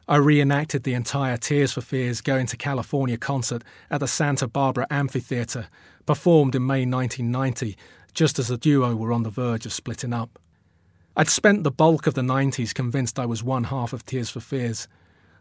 I 0.06 0.16
reenacted 0.16 0.82
the 0.82 0.92
entire 0.92 1.38
Tears 1.38 1.72
for 1.72 1.80
Fears 1.80 2.20
Going 2.20 2.46
to 2.48 2.56
California 2.58 3.16
concert 3.16 3.62
at 3.90 4.00
the 4.00 4.08
Santa 4.08 4.46
Barbara 4.46 4.86
Amphitheatre, 4.90 5.68
performed 6.04 6.54
in 6.54 6.66
May 6.66 6.84
1990 6.84 7.76
just 8.14 8.38
as 8.38 8.48
the 8.48 8.56
duo 8.56 8.94
were 8.94 9.12
on 9.12 9.22
the 9.22 9.30
verge 9.30 9.66
of 9.66 9.72
splitting 9.72 10.12
up. 10.12 10.38
I'd 11.16 11.28
spent 11.28 11.62
the 11.62 11.70
bulk 11.70 12.06
of 12.06 12.14
the 12.14 12.22
90s 12.22 12.74
convinced 12.74 13.18
I 13.18 13.26
was 13.26 13.44
one 13.44 13.64
half 13.64 13.92
of 13.92 14.04
Tears 14.04 14.30
for 14.30 14.40
Fears. 14.40 14.88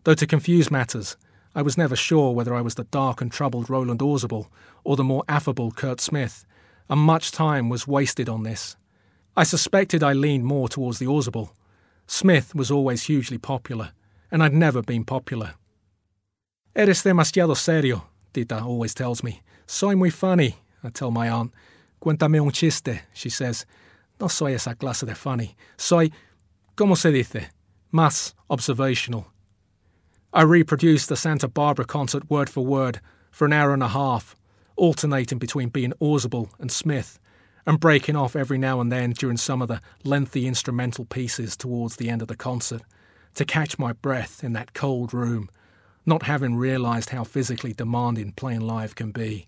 Though 0.03 0.13
to 0.13 0.27
confuse 0.27 0.69
matters, 0.69 1.17
I 1.55 1.61
was 1.61 1.77
never 1.77 1.95
sure 1.95 2.31
whether 2.31 2.53
I 2.53 2.61
was 2.61 2.75
the 2.75 2.83
dark 2.85 3.21
and 3.21 3.31
troubled 3.31 3.69
Roland 3.69 3.99
Orzabal 3.99 4.47
or 4.83 4.95
the 4.95 5.03
more 5.03 5.23
affable 5.27 5.71
Curt 5.71 6.01
Smith, 6.01 6.45
and 6.89 6.99
much 6.99 7.31
time 7.31 7.69
was 7.69 7.87
wasted 7.87 8.27
on 8.27 8.43
this. 8.43 8.75
I 9.35 9.43
suspected 9.43 10.03
I 10.03 10.13
leaned 10.13 10.45
more 10.45 10.67
towards 10.67 10.99
the 10.99 11.05
Orzabal. 11.07 11.49
Smith 12.05 12.53
was 12.53 12.69
always 12.69 13.03
hugely 13.03 13.37
popular, 13.37 13.91
and 14.31 14.43
I'd 14.43 14.53
never 14.53 14.81
been 14.81 15.05
popular. 15.05 15.55
Eres 16.75 17.03
demasiado 17.03 17.55
serio, 17.55 18.03
Tita 18.33 18.61
always 18.63 18.93
tells 18.93 19.23
me. 19.23 19.41
Soy 19.65 19.95
muy 19.95 20.09
funny, 20.09 20.57
I 20.83 20.89
tell 20.89 21.11
my 21.11 21.29
aunt. 21.29 21.51
Cuéntame 22.03 22.41
un 22.43 22.51
chiste, 22.51 22.99
she 23.13 23.29
says. 23.29 23.65
No 24.19 24.27
soy 24.27 24.53
esa 24.53 24.75
clase 24.75 25.05
de 25.05 25.15
funny. 25.15 25.55
Soy, 25.77 26.11
¿cómo 26.75 26.97
se 26.97 27.11
dice? 27.11 27.47
Más 27.93 28.33
observational. 28.49 29.27
I 30.33 30.41
reproduced 30.41 31.07
the 31.07 31.15
Santa 31.15 31.47
Barbara 31.47 31.85
concert 31.85 32.29
word 32.29 32.49
for 32.49 32.65
word 32.65 32.99
for 33.31 33.45
an 33.45 33.53
hour 33.53 33.73
and 33.73 33.81
a 33.81 33.87
half, 33.87 34.35
alternating 34.75 35.37
between 35.37 35.69
being 35.69 35.93
Orzabal 36.01 36.49
and 36.59 36.69
Smith, 36.69 37.19
and 37.65 37.79
breaking 37.79 38.17
off 38.17 38.35
every 38.35 38.57
now 38.57 38.81
and 38.81 38.91
then 38.91 39.11
during 39.11 39.37
some 39.37 39.61
of 39.61 39.69
the 39.69 39.79
lengthy 40.03 40.45
instrumental 40.45 41.05
pieces 41.05 41.55
towards 41.55 41.95
the 41.95 42.09
end 42.09 42.21
of 42.21 42.27
the 42.27 42.35
concert, 42.35 42.81
to 43.35 43.45
catch 43.45 43.79
my 43.79 43.93
breath 43.93 44.43
in 44.43 44.51
that 44.53 44.73
cold 44.73 45.13
room, 45.13 45.49
not 46.05 46.23
having 46.23 46.55
realised 46.55 47.11
how 47.11 47.23
physically 47.23 47.71
demanding 47.71 48.33
playing 48.33 48.59
live 48.59 48.93
can 48.93 49.11
be. 49.11 49.47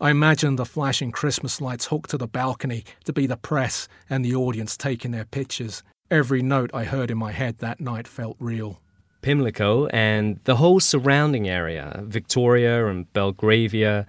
I 0.00 0.10
imagined 0.10 0.58
the 0.58 0.66
flashing 0.66 1.10
Christmas 1.10 1.60
lights 1.60 1.86
hooked 1.86 2.10
to 2.10 2.18
the 2.18 2.26
balcony 2.26 2.84
to 3.04 3.12
be 3.12 3.26
the 3.26 3.36
press 3.36 3.88
and 4.10 4.24
the 4.24 4.34
audience 4.34 4.76
taking 4.76 5.10
their 5.10 5.24
pictures. 5.24 5.82
Every 6.10 6.42
note 6.42 6.70
I 6.74 6.84
heard 6.84 7.10
in 7.10 7.18
my 7.18 7.32
head 7.32 7.58
that 7.58 7.80
night 7.80 8.06
felt 8.06 8.36
real. 8.38 8.80
Pimlico 9.22 9.86
and 9.86 10.38
the 10.44 10.56
whole 10.56 10.80
surrounding 10.80 11.48
area, 11.48 12.02
Victoria 12.04 12.86
and 12.86 13.10
Belgravia, 13.12 14.06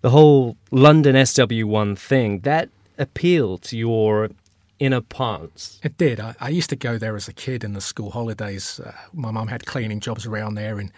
the 0.00 0.10
whole 0.10 0.56
London 0.70 1.14
SW1 1.14 1.96
thing, 1.96 2.40
that 2.40 2.68
appealed 2.98 3.62
to 3.62 3.78
your 3.78 4.30
inner 4.78 5.00
parts. 5.00 5.78
It 5.84 5.96
did. 5.96 6.18
I, 6.18 6.34
I 6.40 6.48
used 6.48 6.68
to 6.70 6.76
go 6.76 6.98
there 6.98 7.14
as 7.14 7.28
a 7.28 7.32
kid 7.32 7.62
in 7.62 7.72
the 7.72 7.80
school 7.80 8.10
holidays. 8.10 8.80
Uh, 8.80 8.92
my 9.12 9.30
mum 9.30 9.46
had 9.46 9.64
cleaning 9.64 10.00
jobs 10.00 10.26
around 10.26 10.56
there 10.56 10.80
in 10.80 10.92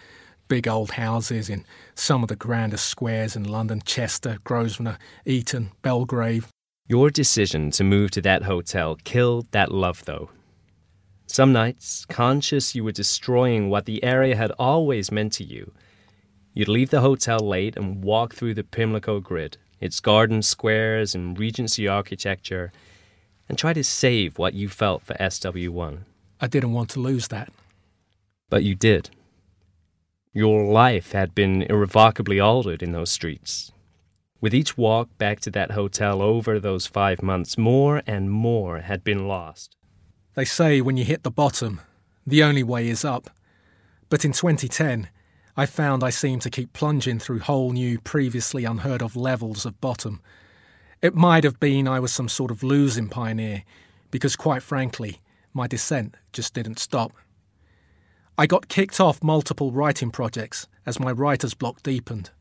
big 0.47 0.67
old 0.67 0.91
houses 0.91 1.49
in 1.49 1.65
some 1.95 2.23
of 2.23 2.29
the 2.29 2.35
grandest 2.35 2.87
squares 2.87 3.35
in 3.35 3.43
London 3.43 3.81
Chester, 3.85 4.37
Grosvenor, 4.43 4.97
Eton, 5.25 5.71
Belgrave. 5.81 6.47
Your 6.87 7.09
decision 7.09 7.71
to 7.71 7.83
move 7.83 8.11
to 8.11 8.21
that 8.21 8.43
hotel 8.43 8.97
killed 9.03 9.51
that 9.51 9.71
love, 9.71 10.05
though. 10.05 10.29
Some 11.27 11.51
nights, 11.51 12.05
conscious 12.05 12.75
you 12.75 12.83
were 12.83 12.91
destroying 12.91 13.69
what 13.69 13.85
the 13.85 14.03
area 14.03 14.35
had 14.35 14.51
always 14.59 15.11
meant 15.11 15.33
to 15.33 15.43
you, 15.43 15.71
you'd 16.53 16.67
leave 16.67 16.91
the 16.91 17.01
hotel 17.01 17.39
late 17.39 17.75
and 17.75 18.03
walk 18.03 18.35
through 18.35 18.53
the 18.53 18.63
Pimlico 18.63 19.19
grid, 19.19 19.57
its 19.79 19.99
garden 19.99 20.41
squares 20.41 21.15
and 21.15 21.37
Regency 21.37 21.87
architecture, 21.87 22.71
and 23.49 23.57
try 23.57 23.73
to 23.73 23.83
save 23.83 24.37
what 24.37 24.53
you 24.53 24.69
felt 24.69 25.01
for 25.03 25.15
SW1. 25.15 25.99
I 26.39 26.47
didn't 26.47 26.73
want 26.73 26.89
to 26.91 26.99
lose 26.99 27.27
that. 27.29 27.51
But 28.49 28.63
you 28.63 28.75
did. 28.75 29.09
Your 30.37 30.65
life 30.65 31.13
had 31.13 31.33
been 31.33 31.61
irrevocably 31.61 32.41
altered 32.41 32.83
in 32.83 32.91
those 32.91 33.09
streets. 33.09 33.71
With 34.41 34.53
each 34.53 34.77
walk 34.77 35.17
back 35.17 35.39
to 35.39 35.51
that 35.51 35.71
hotel 35.71 36.21
over 36.21 36.59
those 36.59 36.85
five 36.85 37.23
months, 37.23 37.57
more 37.57 38.03
and 38.05 38.29
more 38.29 38.79
had 38.79 39.01
been 39.01 39.29
lost. 39.29 39.77
They 40.33 40.43
say 40.43 40.81
when 40.81 40.97
you 40.97 41.05
hit 41.05 41.23
the 41.23 41.31
bottom, 41.31 41.79
the 42.27 42.43
only 42.43 42.63
way 42.63 42.89
is 42.89 43.05
up. 43.05 43.29
But 44.09 44.25
in 44.25 44.33
2010, 44.33 45.07
I 45.55 45.65
found 45.65 46.03
I 46.03 46.09
seemed 46.09 46.41
to 46.41 46.49
keep 46.49 46.73
plunging 46.73 47.19
through 47.19 47.39
whole 47.39 47.71
new, 47.71 47.97
previously 48.01 48.65
unheard 48.65 49.01
of 49.01 49.15
levels 49.15 49.65
of 49.65 49.79
bottom. 49.79 50.19
It 51.01 51.15
might 51.15 51.45
have 51.45 51.61
been 51.61 51.87
I 51.87 52.01
was 52.01 52.11
some 52.11 52.27
sort 52.27 52.51
of 52.51 52.61
losing 52.61 53.07
pioneer, 53.07 53.63
because 54.11 54.35
quite 54.35 54.63
frankly, 54.63 55.21
my 55.53 55.65
descent 55.65 56.17
just 56.33 56.53
didn't 56.53 56.77
stop. 56.77 57.13
I 58.37 58.47
got 58.47 58.67
kicked 58.67 58.99
off 58.99 59.23
multiple 59.23 59.71
writing 59.71 60.11
projects 60.11 60.67
as 60.85 60.99
my 60.99 61.11
writer's 61.11 61.53
block 61.53 61.81
deepened. 61.83 62.31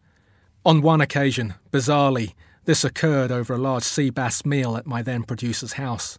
On 0.64 0.82
one 0.82 1.00
occasion, 1.00 1.54
bizarrely, 1.70 2.34
this 2.64 2.84
occurred 2.84 3.30
over 3.30 3.54
a 3.54 3.58
large 3.58 3.84
sea 3.84 4.10
bass 4.10 4.44
meal 4.44 4.76
at 4.76 4.86
my 4.86 5.02
then 5.02 5.22
producer's 5.22 5.74
house. 5.74 6.18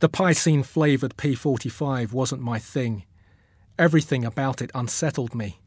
The 0.00 0.08
piscine 0.08 0.64
flavoured 0.64 1.16
P45 1.16 2.12
wasn't 2.12 2.42
my 2.42 2.58
thing. 2.58 3.04
Everything 3.78 4.24
about 4.24 4.60
it 4.60 4.72
unsettled 4.74 5.32
me. 5.32 5.60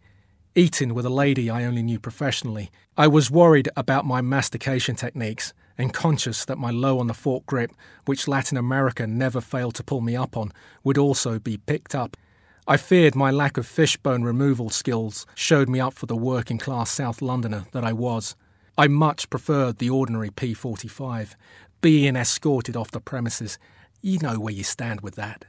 Eating 0.53 0.93
with 0.93 1.05
a 1.05 1.09
lady 1.09 1.49
I 1.49 1.63
only 1.63 1.83
knew 1.83 1.99
professionally, 1.99 2.69
I 2.97 3.07
was 3.07 3.31
worried 3.31 3.69
about 3.77 4.05
my 4.05 4.21
mastication 4.21 4.95
techniques 4.95 5.53
and 5.77 5.93
conscious 5.93 6.43
that 6.45 6.57
my 6.57 6.71
low 6.71 6.99
on 6.99 7.07
the 7.07 7.13
fork 7.13 7.45
grip, 7.45 7.71
which 8.05 8.27
Latin 8.27 8.57
America 8.57 9.07
never 9.07 9.39
failed 9.39 9.75
to 9.75 9.83
pull 9.83 10.01
me 10.01 10.17
up 10.17 10.35
on, 10.35 10.51
would 10.83 10.97
also 10.97 11.39
be 11.39 11.57
picked 11.57 11.95
up. 11.95 12.17
I 12.67 12.77
feared 12.77 13.15
my 13.15 13.29
lack 13.29 13.57
of 13.57 13.67
fishbone 13.67 14.23
removal 14.23 14.71
skills 14.71 15.27
showed 15.35 15.69
me 15.69 15.79
up 15.79 15.93
for 15.93 16.07
the 16.07 16.15
working 16.15 16.57
class 16.57 16.89
South 16.89 17.21
Londoner 17.21 17.67
that 17.73 17.83
I 17.83 17.93
was. 17.93 18.35
I 18.75 18.87
much 18.87 19.29
preferred 19.29 19.77
the 19.77 19.91
ordinary 19.91 20.31
P45, 20.31 21.35
being 21.81 22.15
escorted 22.15 22.75
off 22.75 22.89
the 22.89 22.99
premises 22.99 23.59
you 24.01 24.17
know 24.17 24.39
where 24.39 24.53
you 24.53 24.63
stand 24.63 25.01
with 25.01 25.13
that. 25.13 25.45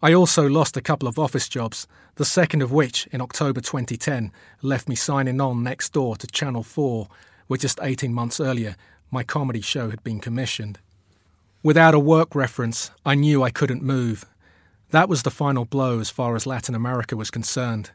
I 0.00 0.12
also 0.12 0.48
lost 0.48 0.76
a 0.76 0.80
couple 0.80 1.08
of 1.08 1.18
office 1.18 1.48
jobs, 1.48 1.88
the 2.14 2.24
second 2.24 2.62
of 2.62 2.70
which, 2.70 3.08
in 3.08 3.20
October 3.20 3.60
2010, 3.60 4.30
left 4.62 4.88
me 4.88 4.94
signing 4.94 5.40
on 5.40 5.64
next 5.64 5.92
door 5.92 6.14
to 6.16 6.26
Channel 6.28 6.62
4, 6.62 7.08
where 7.48 7.58
just 7.58 7.80
18 7.82 8.14
months 8.14 8.38
earlier 8.38 8.76
my 9.10 9.24
comedy 9.24 9.60
show 9.60 9.90
had 9.90 10.04
been 10.04 10.20
commissioned. 10.20 10.78
Without 11.64 11.94
a 11.94 11.98
work 11.98 12.36
reference, 12.36 12.92
I 13.04 13.16
knew 13.16 13.42
I 13.42 13.50
couldn't 13.50 13.82
move. 13.82 14.24
That 14.90 15.08
was 15.08 15.22
the 15.22 15.30
final 15.30 15.64
blow 15.64 16.00
as 16.00 16.10
far 16.10 16.36
as 16.36 16.46
Latin 16.46 16.74
America 16.74 17.16
was 17.16 17.30
concerned. 17.30 17.90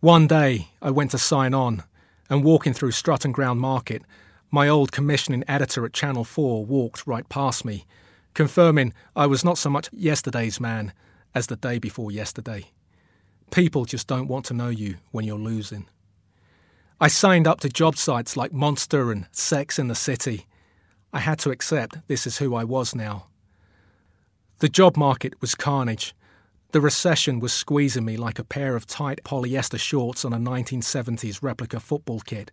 One 0.00 0.26
day, 0.26 0.68
I 0.80 0.90
went 0.90 1.10
to 1.12 1.18
sign 1.18 1.54
on, 1.54 1.82
and 2.30 2.44
walking 2.44 2.72
through 2.72 2.92
Strutton 2.92 3.32
Ground 3.32 3.60
Market, 3.60 4.02
my 4.50 4.68
old 4.68 4.92
commissioning 4.92 5.44
editor 5.48 5.84
at 5.84 5.92
Channel 5.92 6.24
4 6.24 6.64
walked 6.64 7.06
right 7.06 7.28
past 7.28 7.64
me 7.64 7.86
confirming 8.36 8.92
I 9.16 9.26
was 9.26 9.44
not 9.44 9.56
so 9.56 9.70
much 9.70 9.88
yesterday's 9.92 10.60
man 10.60 10.92
as 11.34 11.46
the 11.46 11.56
day 11.56 11.78
before 11.78 12.12
yesterday. 12.12 12.66
People 13.50 13.86
just 13.86 14.06
don't 14.06 14.28
want 14.28 14.44
to 14.46 14.54
know 14.54 14.68
you 14.68 14.96
when 15.10 15.24
you're 15.24 15.38
losing. 15.38 15.88
I 17.00 17.08
signed 17.08 17.48
up 17.48 17.60
to 17.60 17.70
job 17.70 17.96
sites 17.96 18.36
like 18.36 18.52
Monster 18.52 19.10
and 19.10 19.26
Secs 19.32 19.78
in 19.78 19.88
the 19.88 19.94
City. 19.94 20.46
I 21.14 21.20
had 21.20 21.38
to 21.40 21.50
accept 21.50 22.06
this 22.08 22.26
is 22.26 22.36
who 22.36 22.54
I 22.54 22.64
was 22.64 22.94
now. 22.94 23.28
The 24.60 24.70
job 24.70 24.96
market 24.96 25.34
was 25.42 25.54
carnage. 25.54 26.14
The 26.72 26.80
recession 26.80 27.40
was 27.40 27.52
squeezing 27.52 28.06
me 28.06 28.16
like 28.16 28.38
a 28.38 28.44
pair 28.44 28.74
of 28.74 28.86
tight 28.86 29.20
polyester 29.22 29.78
shorts 29.78 30.24
on 30.24 30.32
a 30.32 30.38
1970s 30.38 31.42
replica 31.42 31.78
football 31.78 32.20
kit. 32.20 32.50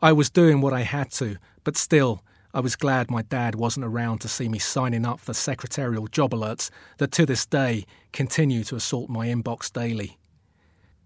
I 0.00 0.12
was 0.12 0.30
doing 0.30 0.60
what 0.60 0.72
I 0.72 0.82
had 0.82 1.10
to, 1.12 1.38
but 1.64 1.76
still, 1.76 2.22
I 2.54 2.60
was 2.60 2.76
glad 2.76 3.10
my 3.10 3.22
dad 3.22 3.56
wasn't 3.56 3.86
around 3.86 4.20
to 4.20 4.28
see 4.28 4.48
me 4.48 4.60
signing 4.60 5.04
up 5.04 5.18
for 5.18 5.34
secretarial 5.34 6.06
job 6.06 6.30
alerts 6.30 6.70
that 6.98 7.10
to 7.12 7.26
this 7.26 7.46
day 7.46 7.84
continue 8.12 8.62
to 8.64 8.76
assault 8.76 9.10
my 9.10 9.26
inbox 9.26 9.72
daily. 9.72 10.18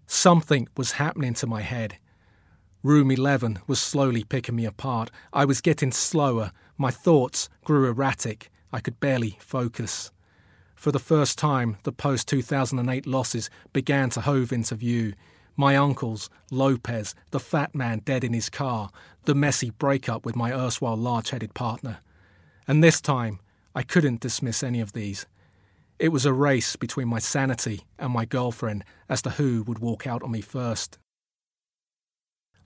Something 0.05 0.67
was 0.77 0.93
happening 0.93 1.33
to 1.35 1.47
my 1.47 1.61
head. 1.61 1.97
Room 2.83 3.09
11 3.09 3.61
was 3.65 3.81
slowly 3.81 4.23
picking 4.23 4.55
me 4.55 4.65
apart. 4.65 5.09
I 5.33 5.45
was 5.45 5.59
getting 5.59 5.91
slower. 5.91 6.51
My 6.77 6.91
thoughts 6.91 7.49
grew 7.63 7.89
erratic. 7.89 8.51
I 8.71 8.79
could 8.79 8.99
barely 8.99 9.39
focus. 9.39 10.11
For 10.75 10.91
the 10.91 10.99
first 10.99 11.37
time, 11.37 11.77
the 11.83 11.91
post 11.91 12.27
2008 12.27 13.07
losses 13.07 13.49
began 13.73 14.09
to 14.11 14.21
hove 14.21 14.51
into 14.51 14.75
view. 14.75 15.13
My 15.55 15.75
uncles, 15.75 16.29
Lopez, 16.51 17.15
the 17.31 17.39
fat 17.39 17.73
man 17.73 18.01
dead 18.03 18.23
in 18.23 18.33
his 18.33 18.49
car, 18.49 18.89
the 19.23 19.33
messy 19.33 19.69
breakup 19.69 20.25
with 20.25 20.35
my 20.35 20.51
erstwhile 20.51 20.97
large 20.97 21.29
headed 21.29 21.53
partner. 21.53 21.99
And 22.67 22.83
this 22.83 22.99
time, 22.99 23.39
I 23.73 23.83
couldn't 23.83 24.19
dismiss 24.19 24.63
any 24.63 24.81
of 24.81 24.93
these. 24.93 25.25
It 25.97 26.09
was 26.09 26.25
a 26.25 26.33
race 26.33 26.75
between 26.75 27.07
my 27.07 27.19
sanity 27.19 27.83
and 27.97 28.11
my 28.11 28.25
girlfriend 28.25 28.83
as 29.07 29.21
to 29.21 29.31
who 29.31 29.63
would 29.63 29.79
walk 29.79 30.05
out 30.05 30.23
on 30.23 30.31
me 30.31 30.41
first. 30.41 30.97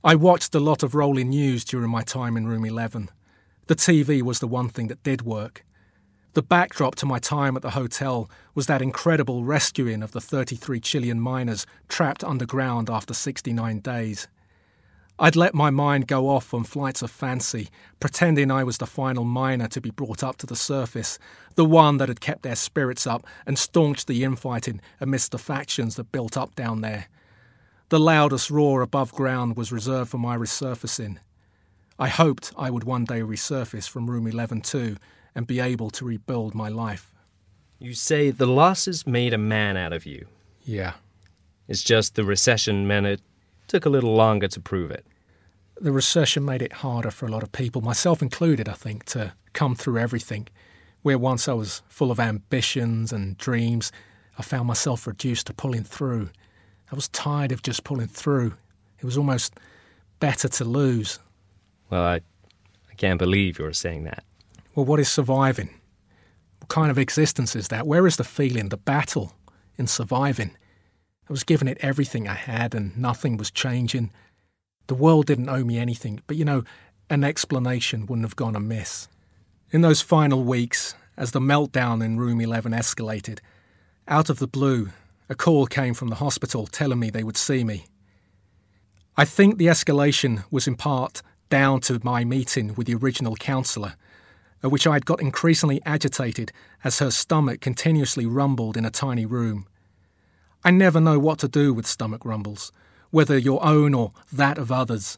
I 0.04 0.16
watched 0.16 0.56
a 0.56 0.60
lot 0.60 0.82
of 0.82 0.96
rolling 0.96 1.30
news 1.30 1.64
during 1.64 1.92
my 1.92 2.02
time 2.02 2.38
in 2.38 2.48
Room 2.48 2.66
11. 2.66 3.10
The 3.68 3.76
TV 3.76 4.22
was 4.24 4.40
the 4.40 4.48
one 4.48 4.70
thing 4.70 4.88
that 4.88 5.04
did 5.04 5.22
work. 5.22 5.64
The 6.34 6.44
backdrop 6.44 6.94
to 6.96 7.08
my 7.08 7.18
time 7.18 7.56
at 7.56 7.64
the 7.64 7.72
hotel 7.72 8.30
was 8.54 8.68
that 8.68 8.84
incredible 8.84 9.44
rescuing 9.44 10.04
of 10.04 10.12
the 10.12 10.22
33 10.22 10.80
Chilean 10.80 11.20
miners 11.20 11.66
trapped 11.88 12.24
underground 12.24 12.88
after 12.88 13.16
69 13.16 13.80
days. 13.80 14.28
I'd 15.18 15.36
let 15.36 15.56
my 15.56 15.72
mind 15.72 16.08
go 16.08 16.30
off 16.30 16.54
on 16.54 16.64
flights 16.64 17.02
of 17.02 17.10
fancy, 17.10 17.70
pretending 18.00 18.52
I 18.52 18.64
was 18.64 18.78
the 18.78 18.86
final 18.86 19.26
miner 19.26 19.68
to 19.70 19.82
be 19.82 19.90
brought 19.90 20.24
up 20.24 20.38
to 20.38 20.46
the 20.46 20.56
surface, 20.56 21.18
the 21.56 21.66
one 21.66 21.98
that 21.98 22.10
had 22.10 22.22
kept 22.22 22.44
their 22.44 22.56
spirits 22.56 23.08
up 23.08 23.26
and 23.48 23.58
staunched 23.58 24.08
the 24.08 24.24
infighting 24.24 24.82
amidst 25.02 25.32
the 25.32 25.40
factions 25.40 25.96
that 25.96 26.12
built 26.12 26.38
up 26.38 26.56
down 26.56 26.82
there. 26.82 27.08
The 27.90 28.00
loudest 28.00 28.52
roar 28.52 28.82
above 28.84 29.12
ground 29.14 29.58
was 29.58 29.72
reserved 29.72 30.12
for 30.12 30.20
my 30.20 30.38
resurfacing. 30.38 31.18
I 31.98 32.08
hoped 32.08 32.54
I 32.56 32.70
would 32.70 32.84
one 32.84 33.04
day 33.04 33.22
resurface 33.22 33.90
from 33.90 34.10
room 34.10 34.28
11 34.28 34.62
too 34.62 34.96
and 35.40 35.48
be 35.48 35.62
able 35.62 35.90
to 35.90 36.04
rebuild 36.04 36.54
my 36.54 36.68
life. 36.68 37.14
You 37.80 37.94
say 37.94 38.30
the 38.30 38.46
losses 38.46 39.08
made 39.08 39.34
a 39.34 39.38
man 39.38 39.78
out 39.78 39.94
of 39.94 40.06
you. 40.06 40.28
Yeah. 40.66 40.96
It's 41.70 41.82
just 41.82 42.16
the 42.16 42.26
recession 42.26 42.86
meant 42.86 43.06
it 43.06 43.22
took 43.70 43.86
a 43.86 43.90
little 43.90 44.14
longer 44.14 44.50
to 44.50 44.60
prove 44.60 44.92
it. 44.92 45.06
The 45.80 45.94
recession 45.94 46.44
made 46.44 46.62
it 46.62 46.74
harder 46.74 47.10
for 47.10 47.26
a 47.26 47.32
lot 47.32 47.42
of 47.42 47.54
people, 47.54 47.80
myself 47.82 48.22
included, 48.22 48.68
I 48.68 48.74
think, 48.74 49.06
to 49.06 49.32
come 49.54 49.76
through 49.76 50.00
everything. 50.00 50.50
Where 51.04 51.18
once 51.18 51.48
I 51.48 51.54
was 51.54 51.84
full 51.88 52.12
of 52.12 52.20
ambitions 52.20 53.14
and 53.14 53.38
dreams, 53.38 53.94
I 54.38 54.42
found 54.42 54.68
myself 54.68 55.08
reduced 55.08 55.48
to 55.48 55.54
pulling 55.54 55.86
through. 55.86 56.32
I 56.92 56.96
was 56.96 57.08
tired 57.08 57.54
of 57.54 57.64
just 57.64 57.86
pulling 57.86 58.10
through. 58.10 58.56
It 59.00 59.06
was 59.06 59.18
almost 59.18 59.58
better 60.20 60.50
to 60.50 60.66
lose. 60.66 61.20
Well, 61.90 62.04
I, 62.04 62.16
I 62.92 62.96
can't 62.98 63.20
believe 63.20 63.58
you're 63.58 63.72
saying 63.72 64.04
that. 64.04 64.26
Well, 64.80 64.86
what 64.86 65.02
is 65.02 65.10
surviving? 65.10 65.72
What 66.62 66.70
kind 66.70 66.90
of 66.90 66.98
existence 66.98 67.54
is 67.54 67.68
that? 67.68 67.86
Where 67.86 68.08
is 68.08 68.16
the 68.16 68.24
feeling, 68.24 68.70
the 68.70 68.78
battle 68.78 69.34
in 69.78 69.88
surviving? 69.88 70.52
I 71.30 71.34
was 71.34 71.44
giving 71.44 71.68
it 71.68 71.78
everything 71.82 72.30
I 72.30 72.34
had 72.36 72.74
and 72.74 72.98
nothing 72.98 73.36
was 73.36 73.52
changing. 73.52 74.10
The 74.88 74.96
world 74.96 75.26
didn't 75.26 75.50
owe 75.50 75.66
me 75.66 75.78
anything, 75.78 76.22
but 76.28 76.38
you 76.38 76.46
know, 76.46 76.64
an 77.10 77.26
explanation 77.26 78.06
wouldn't 78.06 78.26
have 78.26 78.38
gone 78.38 78.56
amiss. 78.56 79.10
In 79.70 79.82
those 79.82 80.00
final 80.00 80.46
weeks, 80.46 80.96
as 81.18 81.32
the 81.32 81.42
meltdown 81.42 82.02
in 82.02 82.18
room 82.18 82.40
11 82.40 82.72
escalated, 82.72 83.40
out 84.08 84.30
of 84.30 84.40
the 84.40 84.48
blue, 84.48 84.92
a 85.28 85.36
call 85.36 85.68
came 85.68 85.94
from 85.94 86.08
the 86.08 86.24
hospital 86.24 86.68
telling 86.68 87.02
me 87.02 87.10
they 87.10 87.26
would 87.26 87.36
see 87.36 87.66
me. 87.66 87.88
I 89.18 89.26
think 89.26 89.58
the 89.58 89.68
escalation 89.68 90.46
was 90.50 90.68
in 90.68 90.78
part 90.78 91.22
down 91.50 91.82
to 91.82 92.00
my 92.02 92.24
meeting 92.24 92.76
with 92.76 92.88
the 92.88 92.96
original 92.96 93.36
counsellor, 93.36 93.96
at 94.64 94.72
which 94.72 94.88
I 94.88 94.94
had 94.94 95.06
got 95.06 95.22
increasingly 95.22 95.82
agitated 95.86 96.52
as 96.84 97.00
her 97.00 97.12
stomach 97.12 97.62
continuously 97.62 98.26
rumbled 98.26 98.78
in 98.78 98.86
a 98.86 98.92
tiny 98.92 99.26
room. 99.26 99.68
I 100.64 100.72
never 100.72 101.00
know 101.00 101.20
what 101.20 101.40
to 101.40 101.48
do 101.48 101.74
with 101.74 101.88
stomach 101.88 102.26
rumbles, 102.26 102.72
whether 103.12 103.38
your 103.38 103.64
own 103.64 103.94
or 103.94 104.12
that 104.32 104.58
of 104.58 104.72
others. 104.72 105.18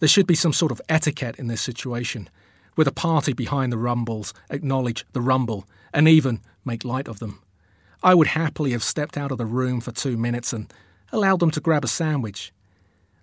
There 0.00 0.08
should 0.08 0.26
be 0.26 0.34
some 0.34 0.52
sort 0.52 0.72
of 0.72 0.82
etiquette 0.88 1.36
in 1.38 1.46
this 1.46 1.62
situation, 1.62 2.28
where 2.74 2.84
the 2.84 2.92
party 2.92 3.32
behind 3.32 3.72
the 3.72 3.78
rumbles 3.78 4.34
acknowledge 4.50 5.06
the 5.12 5.20
rumble 5.20 5.66
and 5.94 6.08
even 6.08 6.40
make 6.64 6.84
light 6.84 7.08
of 7.08 7.18
them. 7.18 7.42
I 8.02 8.14
would 8.14 8.28
happily 8.28 8.72
have 8.72 8.82
stepped 8.82 9.16
out 9.16 9.30
of 9.30 9.38
the 9.38 9.46
room 9.46 9.80
for 9.80 9.92
two 9.92 10.16
minutes 10.16 10.52
and 10.52 10.72
allowed 11.12 11.40
them 11.40 11.50
to 11.52 11.60
grab 11.60 11.84
a 11.84 11.88
sandwich. 11.88 12.52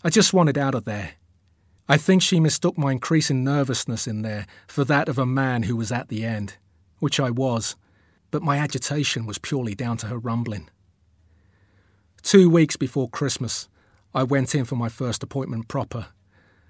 I 0.04 0.10
just 0.10 0.34
wanted 0.34 0.58
out 0.58 0.76
of 0.76 0.86
there. 0.86 1.14
I 1.92 1.98
think 1.98 2.22
she 2.22 2.40
mistook 2.40 2.78
my 2.78 2.92
increasing 2.92 3.44
nervousness 3.44 4.06
in 4.06 4.22
there 4.22 4.46
for 4.68 4.86
that 4.86 5.10
of 5.10 5.18
a 5.18 5.26
man 5.26 5.64
who 5.64 5.76
was 5.76 5.92
at 5.92 6.10
the 6.10 6.24
end, 6.24 6.58
which 7.00 7.20
I 7.20 7.32
was, 7.32 7.76
but 8.30 8.44
my 8.44 8.58
agitation 8.58 9.26
was 9.26 9.40
purely 9.40 9.74
down 9.74 9.98
to 9.98 10.08
her 10.08 10.20
rumbling. 10.20 10.70
Two 12.22 12.48
weeks 12.48 12.76
before 12.76 13.10
Christmas, 13.10 13.68
I 14.14 14.22
went 14.22 14.54
in 14.54 14.66
for 14.66 14.76
my 14.76 14.88
first 14.88 15.24
appointment 15.24 15.68
proper. 15.68 16.10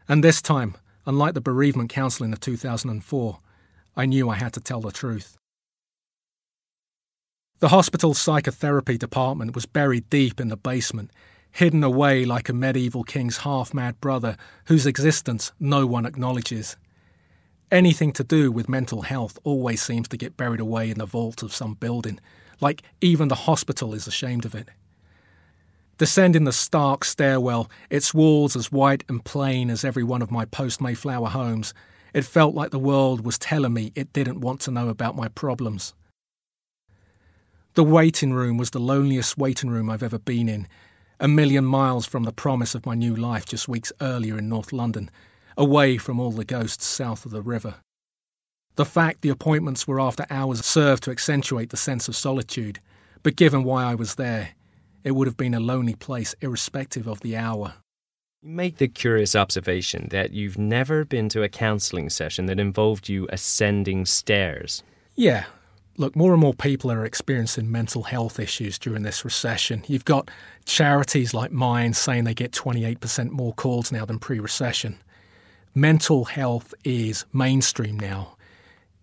And 0.07 0.23
this 0.23 0.41
time, 0.41 0.75
unlike 1.05 1.33
the 1.33 1.41
bereavement 1.41 1.89
counselling 1.89 2.31
of 2.31 2.39
2004, 2.39 3.39
I 3.97 4.05
knew 4.05 4.29
I 4.29 4.35
had 4.35 4.53
to 4.53 4.61
tell 4.61 4.79
the 4.79 4.93
truth. 4.93 5.35
The 7.59 7.67
hospital's 7.67 8.19
psychotherapy 8.19 8.97
department 8.97 9.53
was 9.53 9.65
buried 9.65 10.09
deep 10.09 10.39
in 10.39 10.47
the 10.47 10.55
basement, 10.55 11.11
hidden 11.51 11.83
away 11.83 12.25
like 12.25 12.49
a 12.49 12.53
medieval 12.53 13.03
king's 13.03 13.37
half 13.37 13.73
mad 13.73 13.99
brother 14.01 14.37
whose 14.65 14.85
existence 14.85 15.51
no 15.59 15.85
one 15.85 16.05
acknowledges. 16.05 16.77
Anything 17.71 18.11
to 18.13 18.23
do 18.23 18.51
with 18.51 18.67
mental 18.69 19.03
health 19.03 19.37
always 19.43 19.81
seems 19.81 20.07
to 20.07 20.17
get 20.17 20.37
buried 20.37 20.59
away 20.59 20.89
in 20.89 20.97
the 20.97 21.05
vault 21.05 21.43
of 21.43 21.53
some 21.53 21.75
building, 21.75 22.19
like 22.61 22.81
even 23.01 23.27
the 23.27 23.35
hospital 23.35 23.93
is 23.93 24.07
ashamed 24.07 24.45
of 24.45 24.55
it. 24.55 24.69
Descending 25.99 26.45
the 26.45 26.53
stark 26.53 27.03
stairwell, 27.03 27.69
its 27.89 28.13
walls 28.13 28.55
as 28.55 28.71
white 28.71 29.03
and 29.09 29.23
plain 29.23 29.69
as 29.69 29.83
every 29.83 30.03
one 30.03 30.21
of 30.21 30.31
my 30.31 30.45
post 30.45 30.81
Mayflower 30.81 31.27
homes, 31.27 31.73
it 32.13 32.23
felt 32.23 32.55
like 32.55 32.71
the 32.71 32.79
world 32.79 33.25
was 33.25 33.37
telling 33.37 33.73
me 33.73 33.91
it 33.95 34.13
didn't 34.13 34.41
want 34.41 34.61
to 34.61 34.71
know 34.71 34.89
about 34.89 35.15
my 35.15 35.27
problems. 35.27 35.93
The 37.75 37.83
waiting 37.83 38.33
room 38.33 38.57
was 38.57 38.71
the 38.71 38.79
loneliest 38.79 39.37
waiting 39.37 39.69
room 39.69 39.89
I've 39.89 40.01
ever 40.01 40.17
been 40.17 40.49
in, 40.49 40.67
a 41.19 41.27
million 41.27 41.65
miles 41.65 42.05
from 42.05 42.23
the 42.23 42.31
promise 42.31 42.75
of 42.75 42.85
my 42.85 42.95
new 42.95 43.15
life 43.15 43.45
just 43.45 43.67
weeks 43.67 43.91
earlier 43.99 44.37
in 44.37 44.47
North 44.47 44.71
London, 44.71 45.11
away 45.57 45.97
from 45.97 46.19
all 46.19 46.31
the 46.31 46.45
ghosts 46.45 46.85
south 46.85 47.25
of 47.25 47.31
the 47.31 47.41
river. 47.41 47.75
The 48.75 48.85
fact 48.85 49.21
the 49.21 49.29
appointments 49.29 49.87
were 49.87 49.99
after 49.99 50.25
hours 50.29 50.65
served 50.65 51.03
to 51.03 51.11
accentuate 51.11 51.69
the 51.69 51.77
sense 51.77 52.07
of 52.07 52.15
solitude, 52.15 52.79
but 53.23 53.35
given 53.35 53.63
why 53.63 53.83
I 53.83 53.95
was 53.95 54.15
there, 54.15 54.51
it 55.03 55.11
would 55.11 55.27
have 55.27 55.35
been 55.35 55.53
a 55.53 55.59
lonely 55.59 55.95
place 55.95 56.33
irrespective 56.39 57.07
of 57.07 57.19
the 57.19 57.35
hour. 57.35 57.73
You 58.41 58.51
make 58.51 58.77
the 58.77 58.87
curious 58.87 59.35
observation 59.35 60.07
that 60.11 60.31
you've 60.31 60.57
never 60.57 61.03
been 61.03 61.27
to 61.29 61.43
a 61.43 61.49
counseling 61.49 62.09
session 62.09 62.45
that 62.45 62.59
involved 62.59 63.09
you 63.09 63.27
ascending 63.29 64.05
stairs. 64.05 64.81
Yeah. 65.15 65.45
Look, 65.99 66.15
more 66.15 66.31
and 66.31 66.39
more 66.39 66.53
people 66.53 66.89
are 66.93 67.03
experiencing 67.03 67.69
mental 67.69 68.03
health 68.03 68.39
issues 68.39 68.79
during 68.79 69.03
this 69.03 69.25
recession. 69.25 69.83
You've 69.85 70.05
got 70.05 70.31
charities 70.63 71.33
like 71.33 71.51
mine 71.51 71.93
saying 71.93 72.23
they 72.23 72.33
get 72.33 72.53
28% 72.53 73.31
more 73.31 73.51
calls 73.53 73.91
now 73.91 74.05
than 74.05 74.17
pre 74.17 74.39
recession. 74.39 74.97
Mental 75.75 76.23
health 76.23 76.73
is 76.85 77.25
mainstream 77.33 77.99
now. 77.99 78.37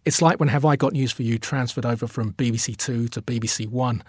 It's 0.07 0.23
like 0.23 0.41
when 0.41 0.49
Have 0.49 0.65
I 0.65 0.77
Got 0.77 0.95
News 0.95 1.13
for 1.13 1.23
You 1.23 1.39
transferred 1.39 1.85
over 1.85 2.07
from 2.07 2.33
BBC 2.33 2.79
Two 2.79 3.09
to 3.09 3.21
BBC 3.21 3.69
One. 3.69 4.03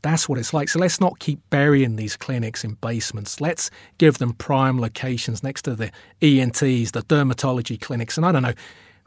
That's 0.00 0.26
what 0.26 0.38
it's 0.38 0.54
like. 0.54 0.70
So 0.70 0.78
let's 0.78 1.02
not 1.02 1.18
keep 1.18 1.38
burying 1.50 1.96
these 1.96 2.16
clinics 2.16 2.64
in 2.64 2.78
basements. 2.80 3.42
Let's 3.42 3.70
give 3.98 4.16
them 4.16 4.32
prime 4.32 4.80
locations 4.80 5.42
next 5.42 5.62
to 5.62 5.74
the 5.74 5.92
ENTs, 6.22 6.92
the 6.92 7.02
dermatology 7.02 7.78
clinics, 7.78 8.16
and 8.16 8.24
I 8.24 8.32
don't 8.32 8.42
know, 8.42 8.54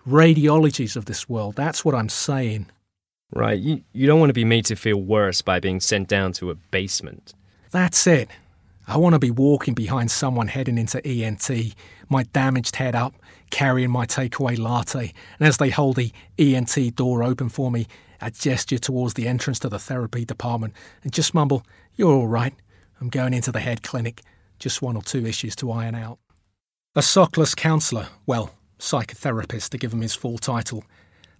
radiologies 0.07 0.95
of 0.95 1.05
this 1.05 1.27
world. 1.27 1.55
That's 1.55 1.83
what 1.83 1.95
I'm 1.95 2.09
saying. 2.09 2.67
Right. 3.31 3.59
You, 3.59 3.81
you 3.93 4.07
don't 4.07 4.19
want 4.19 4.29
to 4.29 4.33
be 4.33 4.45
made 4.45 4.65
to 4.65 4.75
feel 4.75 4.97
worse 5.01 5.41
by 5.41 5.59
being 5.59 5.79
sent 5.79 6.07
down 6.07 6.33
to 6.33 6.51
a 6.51 6.55
basement. 6.55 7.33
That's 7.71 8.07
it. 8.07 8.29
I 8.87 8.97
want 8.97 9.13
to 9.13 9.19
be 9.19 9.31
walking 9.31 9.73
behind 9.73 10.11
someone 10.11 10.47
heading 10.47 10.77
into 10.77 11.05
ENT, 11.05 11.49
my 12.07 12.23
damaged 12.23 12.75
head 12.75 12.95
up, 12.95 13.15
carrying 13.49 13.89
my 13.89 14.05
takeaway 14.05 14.59
latte, 14.59 15.11
and 15.39 15.47
as 15.47 15.57
they 15.57 15.71
hold 15.71 15.95
the 15.95 16.11
ENT 16.37 16.95
door 16.95 17.23
open 17.23 17.49
for 17.49 17.71
me, 17.71 17.87
I 18.21 18.29
gesture 18.29 18.77
towards 18.77 19.15
the 19.15 19.27
entrance 19.27 19.59
to 19.59 19.69
the 19.69 19.79
therapy 19.79 20.23
department 20.23 20.73
and 21.03 21.11
just 21.11 21.33
mumble, 21.33 21.65
You're 21.95 22.13
all 22.13 22.27
right. 22.27 22.53
I'm 23.01 23.09
going 23.09 23.33
into 23.33 23.51
the 23.51 23.59
head 23.59 23.83
clinic. 23.83 24.21
Just 24.59 24.81
one 24.81 24.95
or 24.95 25.01
two 25.01 25.25
issues 25.25 25.55
to 25.57 25.71
iron 25.71 25.95
out. 25.95 26.19
A 26.95 27.01
sockless 27.01 27.55
counsellor, 27.55 28.07
well, 28.25 28.51
psychotherapist 28.79 29.69
to 29.69 29.77
give 29.77 29.91
him 29.91 30.01
his 30.01 30.15
full 30.15 30.37
title, 30.37 30.83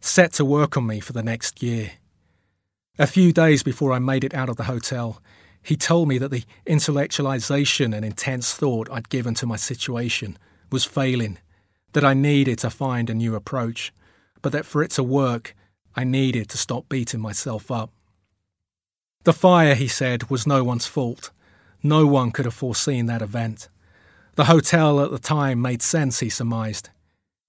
set 0.06 0.34
to 0.34 0.46
work 0.46 0.78
on 0.78 0.86
me 0.86 1.00
for 1.00 1.14
the 1.14 1.24
next 1.24 1.64
year. 1.64 1.94
A 2.98 3.08
few 3.08 3.34
days 3.34 3.64
before 3.64 3.92
I 3.92 4.00
made 4.00 4.24
it 4.24 4.34
out 4.34 4.50
of 4.50 4.56
the 4.56 4.64
hotel, 4.66 5.22
he 5.62 5.76
told 5.76 6.08
me 6.08 6.18
that 6.20 6.30
the 6.30 6.44
intellectualization 6.68 7.96
and 7.96 8.06
intense 8.06 8.54
thought 8.54 8.90
I'd 8.92 9.10
given 9.10 9.34
to 9.36 9.48
my 9.48 9.56
situation 9.56 10.38
was 10.72 10.86
failing, 10.86 11.40
that 11.94 12.06
I 12.06 12.14
needed 12.14 12.60
to 12.60 12.70
find 12.70 13.10
a 13.10 13.16
new 13.16 13.36
approach, 13.36 13.92
but 14.42 14.52
that 14.52 14.66
for 14.66 14.84
it 14.84 14.92
to 14.92 15.04
work, 15.04 15.56
I 15.96 16.04
needed 16.04 16.50
to 16.50 16.58
stop 16.58 16.88
beating 16.88 17.20
myself 17.20 17.72
up. 17.72 17.92
The 19.24 19.34
fire, 19.34 19.74
he 19.74 19.88
said, 19.88 20.30
was 20.30 20.46
no 20.46 20.64
one's 20.64 20.86
fault. 20.86 21.32
No 21.82 22.06
one 22.06 22.32
could 22.32 22.46
have 22.46 22.54
foreseen 22.54 23.08
that 23.08 23.24
event. 23.24 23.70
The 24.36 24.46
hotel 24.46 25.02
at 25.02 25.10
the 25.10 25.18
time 25.18 25.62
made 25.62 25.82
sense, 25.82 26.20
he 26.20 26.30
surmised. 26.30 26.90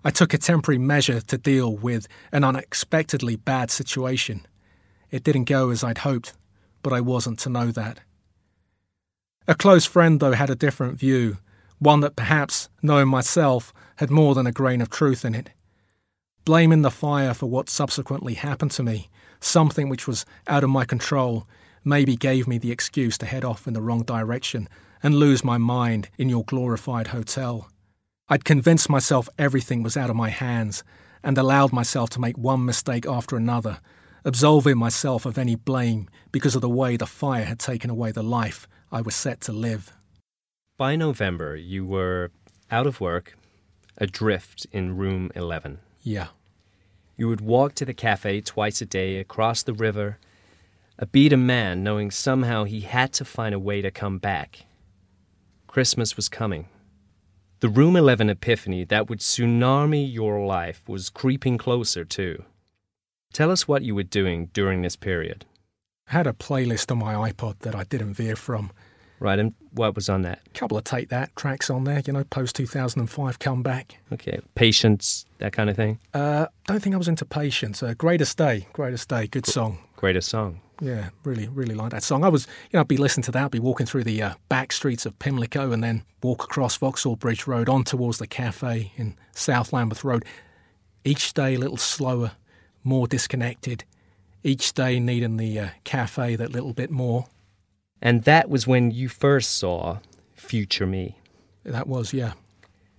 I 0.07 0.11
took 0.11 0.33
a 0.33 0.39
temporary 0.39 0.79
measure 0.79 1.21
to 1.21 1.37
deal 1.37 1.77
with 1.77 2.07
an 2.31 2.45
unexpectedly 2.45 3.35
bad 3.35 3.73
situation. 3.73 4.47
It 5.11 5.25
didn't 5.25 5.45
go 5.47 5.71
as 5.71 5.83
I'd 5.83 5.99
hoped, 5.99 6.35
but 6.85 6.93
I 6.93 7.01
wasn't 7.01 7.41
to 7.41 7.51
know 7.51 7.73
that. 7.73 7.99
A 9.49 9.57
close 9.57 9.85
friend, 9.85 10.21
though, 10.21 10.35
had 10.35 10.49
a 10.49 10.55
different 10.55 10.97
view, 10.97 11.39
one 11.81 11.99
that 12.03 12.15
perhaps, 12.15 12.69
knowing 12.83 13.09
myself, 13.09 13.73
had 13.97 14.09
more 14.09 14.37
than 14.37 14.47
a 14.47 14.53
grain 14.53 14.81
of 14.81 14.91
truth 14.91 15.25
in 15.25 15.35
it 15.35 15.51
blaming 16.45 16.83
the 16.83 16.91
fire 16.93 17.35
for 17.35 17.47
what 17.47 17.69
subsequently 17.69 18.35
happened 18.35 18.71
to 18.71 18.83
me, 18.85 19.11
something 19.41 19.89
which 19.89 20.07
was 20.07 20.25
out 20.47 20.63
of 20.63 20.71
my 20.71 20.85
control, 20.85 21.45
maybe 21.85 22.15
gave 22.15 22.47
me 22.47 22.57
the 22.57 22.71
excuse 22.71 23.19
to 23.19 23.27
head 23.27 23.45
off 23.45 23.67
in 23.67 23.75
the 23.75 23.83
wrong 23.83 24.05
direction 24.05 24.69
and 25.03 25.17
lose 25.17 25.43
my 25.43 25.59
mind 25.59 26.09
in 26.17 26.29
your 26.29 26.45
glorified 26.45 27.09
hotel. 27.09 27.69
I'd 28.29 28.45
convinced 28.45 28.91
myself 28.91 29.29
everything 29.39 29.85
was 29.85 29.97
out 29.97 30.11
of 30.11 30.17
my 30.17 30.31
hands 30.31 30.83
and 31.23 31.39
allowed 31.39 31.73
myself 31.73 32.11
to 32.11 32.21
make 32.21 32.37
one 32.37 32.65
mistake 32.65 33.07
after 33.07 33.37
another, 33.37 33.79
absolving 34.25 34.79
myself 34.79 35.27
of 35.27 35.39
any 35.39 35.55
blame 35.55 36.09
because 36.33 36.57
of 36.57 36.61
the 36.61 36.69
way 36.69 36.97
the 36.97 37.07
fire 37.07 37.45
had 37.45 37.61
taken 37.61 37.89
away 37.89 38.11
the 38.11 38.25
life 38.25 38.67
I 38.91 39.01
was 39.01 39.15
set 39.15 39.41
to 39.43 39.53
live. 39.53 39.93
By 40.77 40.97
November, 40.97 41.55
you 41.55 41.87
were 41.87 42.33
out 42.69 42.89
of 42.89 43.01
work, 43.01 43.39
adrift 43.97 44.67
in 44.73 44.97
room 44.97 45.31
11. 45.37 45.79
Yeah. 46.03 46.29
You 47.17 47.29
would 47.29 47.41
walk 47.41 47.77
to 47.77 47.85
the 47.85 47.95
cafe 47.95 48.41
twice 48.41 48.81
a 48.81 48.87
day 48.87 49.19
across 49.19 49.63
the 49.63 49.73
river, 49.73 50.19
a 50.99 51.07
beaten 51.07 51.47
man 51.47 51.85
knowing 51.85 52.11
somehow 52.11 52.65
he 52.65 52.81
had 52.81 53.13
to 53.15 53.25
find 53.25 53.55
a 53.55 53.61
way 53.61 53.83
to 53.83 53.93
come 53.93 54.19
back. 54.19 54.67
Christmas 55.69 56.17
was 56.17 56.29
coming. 56.29 56.67
The 57.61 57.69
Room 57.71 57.97
11 57.97 58.29
epiphany 58.29 58.85
that 58.85 59.09
would 59.09 59.21
tsunami 59.21 60.13
your 60.13 60.45
life 60.45 60.83
was 60.87 61.09
creeping 61.09 61.57
closer, 61.57 62.05
too. 62.05 62.45
Tell 63.33 63.51
us 63.51 63.67
what 63.67 63.83
you 63.83 63.95
were 63.95 64.03
doing 64.03 64.51
during 64.53 64.83
this 64.83 64.95
period. 64.95 65.47
I 66.09 66.13
had 66.13 66.27
a 66.27 66.35
playlist 66.35 66.91
on 66.91 66.99
my 66.99 67.15
iPod 67.15 67.61
that 67.61 67.75
I 67.75 67.85
didn't 67.85 68.13
veer 68.13 68.37
from. 68.37 68.73
Right, 69.19 69.39
and 69.39 69.55
what 69.71 69.95
was 69.95 70.11
on 70.11 70.21
that? 70.23 70.41
A 70.47 70.51
couple 70.51 70.77
of 70.77 70.85
Take 70.85 71.09
That 71.09 71.35
tracks 71.35 71.71
on 71.71 71.85
there, 71.85 72.03
you 72.07 72.13
know, 72.13 72.25
post 72.25 72.57
2005 72.57 73.39
comeback. 73.39 73.97
Okay, 74.13 74.39
Patience, 74.55 75.25
that 75.39 75.55
kind 75.55 75.71
of 75.71 75.77
thing? 75.77 75.99
Uh, 76.13 76.49
don't 76.67 76.83
think 76.83 76.95
I 76.95 76.99
was 76.99 77.09
into 77.09 77.25
Patience. 77.25 77.83
Uh, 77.83 77.95
Greatest 77.95 78.37
Day, 78.37 78.67
Greatest 78.75 79.09
Day, 79.09 79.27
good 79.27 79.47
song. 79.47 79.79
Greatest 79.97 80.29
song. 80.29 80.61
Yeah, 80.81 81.09
really, 81.25 81.49
really 81.49 81.75
like 81.75 81.91
that 81.93 82.03
song. 82.03 82.23
I 82.23 82.29
was, 82.29 82.47
you 82.71 82.77
know, 82.77 82.81
I'd 82.81 82.89
be 82.89 82.99
listening 82.99 83.25
to 83.25 83.33
that, 83.33 83.45
I'd 83.47 83.51
be 83.51 83.59
walking 83.59 83.87
through 83.87 84.05
the 84.05 84.23
uh, 84.23 84.35
back 84.49 84.73
streets 84.73 85.07
of 85.07 85.19
Pimlico 85.19 85.73
and 85.73 85.83
then 85.83 86.05
walk 86.23 86.45
across 86.45 86.77
Vauxhall 86.77 87.17
Bridge 87.17 87.47
Road 87.47 87.69
on 87.69 87.83
towards 87.85 88.19
the 88.19 88.27
cafe 88.27 88.93
in 88.97 89.17
South 89.33 89.73
Lambeth 89.73 90.05
Road. 90.05 90.25
Each 91.05 91.33
day 91.33 91.55
a 91.55 91.59
little 91.59 91.79
slower, 91.79 92.33
more 92.85 93.07
disconnected. 93.07 93.85
Each 94.43 94.73
day 94.75 95.01
needing 95.01 95.39
the 95.39 95.59
uh, 95.59 95.69
cafe 95.85 96.37
that 96.37 96.53
little 96.53 96.73
bit 96.73 96.91
more. 96.91 97.27
And 98.03 98.25
that 98.25 98.51
was 98.51 98.67
when 98.67 98.91
you 98.91 99.09
first 99.09 99.57
saw 99.57 100.01
future 100.35 100.87
me. 100.87 101.19
That 101.65 101.89
was, 101.89 102.13
yeah. 102.13 102.33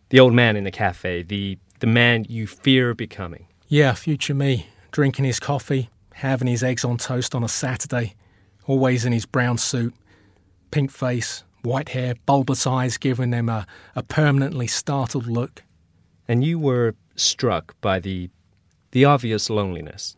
The 0.10 0.20
old 0.20 0.34
man 0.34 0.56
in 0.56 0.64
the 0.64 0.72
cafe, 0.72 1.22
the, 1.22 1.60
the 1.80 1.88
man 1.88 2.26
you 2.28 2.48
fear 2.48 2.94
becoming. 2.94 3.46
Yeah, 3.68 3.94
future 3.94 4.34
me, 4.34 4.68
drinking 4.92 5.26
his 5.26 5.40
coffee, 5.40 5.90
having 6.18 6.48
his 6.48 6.64
eggs 6.64 6.84
on 6.84 6.98
toast 6.98 7.36
on 7.36 7.44
a 7.44 7.48
Saturday, 7.48 8.16
always 8.66 9.06
in 9.06 9.14
his 9.14 9.28
brown 9.28 9.58
suit, 9.58 9.94
pink 10.72 10.92
face, 10.92 11.44
white 11.62 11.90
hair, 11.90 12.16
bulbous 12.26 12.66
eyes, 12.66 12.98
giving 12.98 13.30
them 13.30 13.50
a, 13.50 13.68
a 13.96 14.02
permanently 14.02 14.66
startled 14.66 15.28
look. 15.28 15.64
And 16.28 16.44
you 16.44 16.58
were 16.58 16.96
struck 17.16 17.80
by 17.82 18.00
the, 18.00 18.32
the 18.92 19.06
obvious 19.06 19.48
loneliness. 19.50 20.18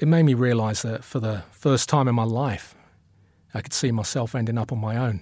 It 0.00 0.08
made 0.08 0.24
me 0.24 0.34
realise 0.34 0.82
that 0.82 1.04
for 1.04 1.20
the 1.20 1.44
first 1.52 1.88
time 1.88 2.08
in 2.08 2.14
my 2.16 2.24
life, 2.24 2.74
I 3.54 3.60
could 3.60 3.72
see 3.72 3.92
myself 3.92 4.34
ending 4.34 4.58
up 4.58 4.72
on 4.72 4.80
my 4.80 4.96
own. 4.96 5.20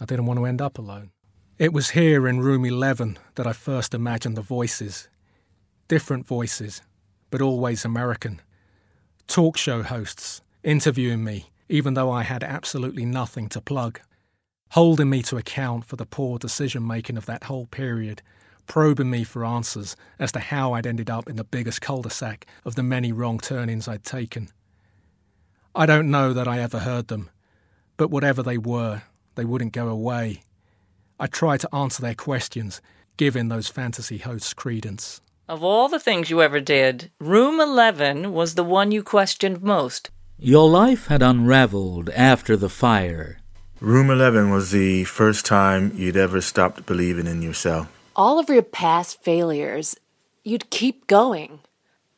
I 0.00 0.06
didn't 0.06 0.24
want 0.24 0.38
to 0.40 0.46
end 0.46 0.62
up 0.62 0.78
alone. 0.78 1.10
It 1.58 1.74
was 1.74 1.90
here 1.90 2.26
in 2.26 2.40
room 2.40 2.64
11 2.64 3.18
that 3.34 3.46
I 3.46 3.52
first 3.52 3.92
imagined 3.92 4.38
the 4.38 4.42
voices. 4.42 5.08
Different 5.86 6.26
voices, 6.26 6.80
but 7.30 7.42
always 7.42 7.84
American. 7.84 8.40
Talk 9.30 9.56
show 9.56 9.84
hosts 9.84 10.42
interviewing 10.64 11.22
me, 11.22 11.50
even 11.68 11.94
though 11.94 12.10
I 12.10 12.24
had 12.24 12.42
absolutely 12.42 13.04
nothing 13.04 13.48
to 13.50 13.60
plug. 13.60 14.00
Holding 14.70 15.08
me 15.08 15.22
to 15.22 15.36
account 15.36 15.84
for 15.84 15.94
the 15.94 16.04
poor 16.04 16.36
decision 16.36 16.84
making 16.84 17.16
of 17.16 17.26
that 17.26 17.44
whole 17.44 17.66
period, 17.66 18.22
probing 18.66 19.08
me 19.08 19.22
for 19.22 19.44
answers 19.44 19.94
as 20.18 20.32
to 20.32 20.40
how 20.40 20.72
I'd 20.72 20.84
ended 20.84 21.08
up 21.08 21.30
in 21.30 21.36
the 21.36 21.44
biggest 21.44 21.80
cul 21.80 22.02
de 22.02 22.10
sac 22.10 22.44
of 22.64 22.74
the 22.74 22.82
many 22.82 23.12
wrong 23.12 23.38
turnings 23.38 23.86
I'd 23.86 24.02
taken. 24.02 24.48
I 25.76 25.86
don't 25.86 26.10
know 26.10 26.32
that 26.32 26.48
I 26.48 26.58
ever 26.58 26.80
heard 26.80 27.06
them, 27.06 27.30
but 27.96 28.10
whatever 28.10 28.42
they 28.42 28.58
were, 28.58 29.02
they 29.36 29.44
wouldn't 29.44 29.72
go 29.72 29.86
away. 29.86 30.42
I 31.20 31.28
tried 31.28 31.60
to 31.60 31.72
answer 31.72 32.02
their 32.02 32.16
questions, 32.16 32.82
giving 33.16 33.46
those 33.46 33.68
fantasy 33.68 34.18
hosts 34.18 34.54
credence. 34.54 35.20
Of 35.50 35.64
all 35.64 35.88
the 35.88 35.98
things 35.98 36.30
you 36.30 36.40
ever 36.40 36.60
did, 36.60 37.10
Room 37.18 37.58
11 37.58 38.32
was 38.32 38.54
the 38.54 38.62
one 38.62 38.92
you 38.92 39.02
questioned 39.02 39.60
most. 39.60 40.08
Your 40.38 40.70
life 40.70 41.08
had 41.08 41.22
unraveled 41.22 42.08
after 42.10 42.56
the 42.56 42.68
fire. 42.68 43.40
Room 43.80 44.10
11 44.10 44.50
was 44.50 44.70
the 44.70 45.02
first 45.02 45.44
time 45.44 45.90
you'd 45.96 46.16
ever 46.16 46.40
stopped 46.40 46.86
believing 46.86 47.26
in 47.26 47.42
yourself. 47.42 47.88
All 48.14 48.38
of 48.38 48.48
your 48.48 48.62
past 48.62 49.24
failures, 49.24 49.96
you'd 50.44 50.70
keep 50.70 51.08
going. 51.08 51.58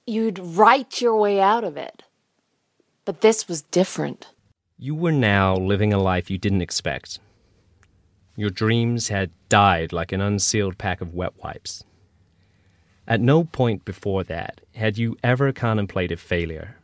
You'd 0.06 0.38
write 0.38 1.00
your 1.00 1.16
way 1.16 1.40
out 1.40 1.64
of 1.64 1.78
it. 1.78 2.02
But 3.06 3.22
this 3.22 3.48
was 3.48 3.62
different. 3.62 4.26
You 4.78 4.94
were 4.94 5.10
now 5.10 5.56
living 5.56 5.94
a 5.94 5.98
life 5.98 6.30
you 6.30 6.36
didn't 6.36 6.60
expect. 6.60 7.18
Your 8.36 8.50
dreams 8.50 9.08
had 9.08 9.30
died 9.48 9.90
like 9.90 10.12
an 10.12 10.20
unsealed 10.20 10.76
pack 10.76 11.00
of 11.00 11.14
wet 11.14 11.32
wipes. 11.42 11.82
At 13.06 13.20
no 13.20 13.44
point 13.44 13.84
before 13.84 14.22
that 14.24 14.60
had 14.74 14.96
you 14.96 15.16
ever 15.22 15.52
contemplated 15.52 16.20
failure. 16.20 16.76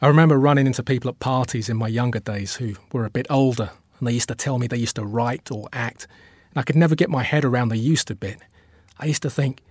I 0.00 0.08
remember 0.08 0.36
running 0.36 0.66
into 0.66 0.82
people 0.82 1.08
at 1.10 1.20
parties 1.20 1.68
in 1.68 1.76
my 1.76 1.86
younger 1.86 2.18
days 2.18 2.56
who 2.56 2.74
were 2.92 3.04
a 3.04 3.10
bit 3.10 3.26
older, 3.30 3.70
and 3.98 4.08
they 4.08 4.12
used 4.12 4.28
to 4.28 4.34
tell 4.34 4.58
me 4.58 4.66
they 4.66 4.76
used 4.76 4.96
to 4.96 5.04
write 5.04 5.50
or 5.50 5.68
act, 5.72 6.08
and 6.50 6.58
I 6.58 6.62
could 6.62 6.74
never 6.74 6.96
get 6.96 7.08
my 7.08 7.22
head 7.22 7.44
around 7.44 7.68
the 7.68 7.76
used 7.76 8.08
to 8.08 8.16
bit. 8.16 8.38
I 8.98 9.06
used 9.06 9.22
to 9.22 9.30
think, 9.30 9.62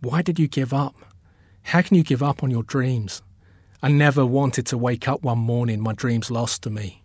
why 0.00 0.22
did 0.22 0.40
you 0.40 0.48
give 0.48 0.74
up? 0.74 0.96
How 1.62 1.82
can 1.82 1.96
you 1.96 2.02
give 2.02 2.22
up 2.22 2.42
on 2.42 2.50
your 2.50 2.64
dreams? 2.64 3.22
I 3.82 3.88
never 3.88 4.26
wanted 4.26 4.66
to 4.66 4.78
wake 4.78 5.06
up 5.06 5.22
one 5.22 5.38
morning 5.38 5.80
my 5.80 5.92
dreams 5.92 6.30
lost 6.30 6.62
to 6.64 6.70
me. 6.70 7.04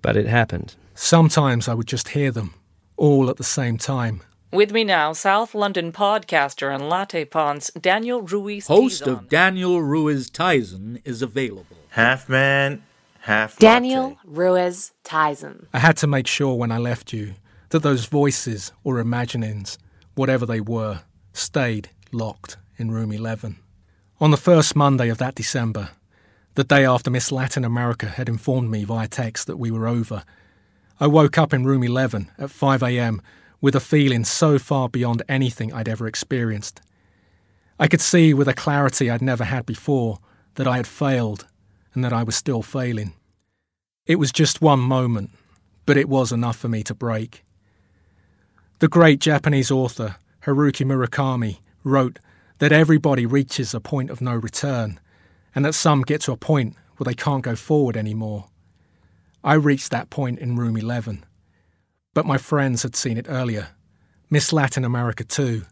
But 0.00 0.16
it 0.16 0.26
happened. 0.26 0.76
Sometimes 0.94 1.68
I 1.68 1.74
would 1.74 1.86
just 1.86 2.08
hear 2.08 2.30
them, 2.30 2.54
all 2.96 3.28
at 3.28 3.36
the 3.36 3.44
same 3.44 3.76
time. 3.76 4.22
With 4.56 4.72
me 4.72 4.84
now, 4.84 5.12
South 5.12 5.54
London 5.54 5.92
podcaster 5.92 6.74
and 6.74 6.88
latte 6.88 7.26
ponce 7.26 7.70
Daniel 7.78 8.22
Ruiz. 8.22 8.66
Host 8.68 9.02
Tizon. 9.02 9.12
of 9.12 9.28
Daniel 9.28 9.82
Ruiz 9.82 10.30
Tizon 10.30 11.02
is 11.04 11.20
available. 11.20 11.76
Half 11.90 12.30
man, 12.30 12.82
half 13.20 13.58
Daniel 13.58 14.04
latte. 14.04 14.18
Ruiz 14.24 14.92
Tizon. 15.04 15.66
I 15.74 15.80
had 15.80 15.98
to 15.98 16.06
make 16.06 16.26
sure 16.26 16.54
when 16.54 16.72
I 16.72 16.78
left 16.78 17.12
you 17.12 17.34
that 17.68 17.82
those 17.82 18.06
voices 18.06 18.72
or 18.82 18.98
imaginings, 18.98 19.76
whatever 20.14 20.46
they 20.46 20.62
were, 20.62 21.02
stayed 21.34 21.90
locked 22.10 22.56
in 22.78 22.90
room 22.90 23.12
11. 23.12 23.58
On 24.22 24.30
the 24.30 24.38
first 24.38 24.74
Monday 24.74 25.10
of 25.10 25.18
that 25.18 25.34
December, 25.34 25.90
the 26.54 26.64
day 26.64 26.86
after 26.86 27.10
Miss 27.10 27.30
Latin 27.30 27.62
America 27.66 28.06
had 28.06 28.26
informed 28.26 28.70
me 28.70 28.84
via 28.84 29.06
text 29.06 29.48
that 29.48 29.58
we 29.58 29.70
were 29.70 29.86
over, 29.86 30.24
I 30.98 31.08
woke 31.08 31.36
up 31.36 31.52
in 31.52 31.66
room 31.66 31.82
11 31.82 32.30
at 32.38 32.50
5 32.50 32.82
a.m. 32.84 33.20
with 33.66 33.74
a 33.74 33.80
feeling 33.80 34.22
so 34.22 34.60
far 34.60 34.88
beyond 34.88 35.24
anything 35.28 35.72
I'd 35.72 35.88
ever 35.88 36.06
experienced. 36.06 36.80
I 37.80 37.88
could 37.88 38.00
see 38.00 38.32
with 38.32 38.46
a 38.46 38.54
clarity 38.54 39.10
I'd 39.10 39.20
never 39.20 39.42
had 39.42 39.66
before 39.66 40.20
that 40.54 40.68
I 40.68 40.76
had 40.76 40.86
failed 40.86 41.48
and 41.92 42.04
that 42.04 42.12
I 42.12 42.22
was 42.22 42.36
still 42.36 42.62
failing. 42.62 43.14
It 44.06 44.20
was 44.20 44.30
just 44.30 44.62
one 44.62 44.78
moment, 44.78 45.30
but 45.84 45.96
it 45.96 46.08
was 46.08 46.30
enough 46.30 46.56
for 46.56 46.68
me 46.68 46.84
to 46.84 46.94
break. 46.94 47.44
The 48.78 48.86
great 48.86 49.18
Japanese 49.18 49.72
author 49.72 50.14
Haruki 50.44 50.86
Murakami 50.86 51.58
wrote 51.82 52.20
that 52.58 52.70
everybody 52.70 53.26
reaches 53.26 53.74
a 53.74 53.80
point 53.80 54.10
of 54.10 54.20
no 54.20 54.36
return, 54.36 55.00
and 55.56 55.64
that 55.64 55.74
some 55.74 56.02
get 56.02 56.20
to 56.20 56.30
a 56.30 56.36
point 56.36 56.76
where 56.98 57.06
they 57.06 57.14
can't 57.14 57.42
go 57.42 57.56
forward 57.56 57.96
anymore. 57.96 58.44
I 59.42 59.54
reached 59.54 59.90
that 59.90 60.08
point 60.08 60.38
in 60.38 60.54
room 60.54 60.76
11. 60.76 61.24
But 62.16 62.24
my 62.24 62.38
friends 62.38 62.82
had 62.82 62.96
seen 62.96 63.18
it 63.18 63.26
earlier. 63.28 63.68
Miss 64.30 64.50
Latin 64.50 64.86
America 64.86 65.22
too. 65.22 65.66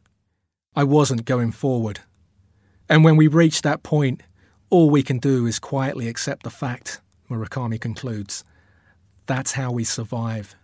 I 0.76 0.84
wasn't 0.84 1.24
going 1.24 1.52
forward. 1.52 2.00
And 2.86 3.02
when 3.02 3.16
we 3.16 3.28
reach 3.28 3.62
that 3.62 3.82
point, 3.82 4.22
all 4.68 4.90
we 4.90 5.02
can 5.02 5.18
do 5.18 5.46
is 5.46 5.58
quietly 5.58 6.06
accept 6.06 6.42
the 6.42 6.50
fact, 6.50 7.00
Murakami 7.30 7.80
concludes. 7.80 8.44
That's 9.24 9.52
how 9.52 9.72
we 9.72 9.84
survive. 9.84 10.54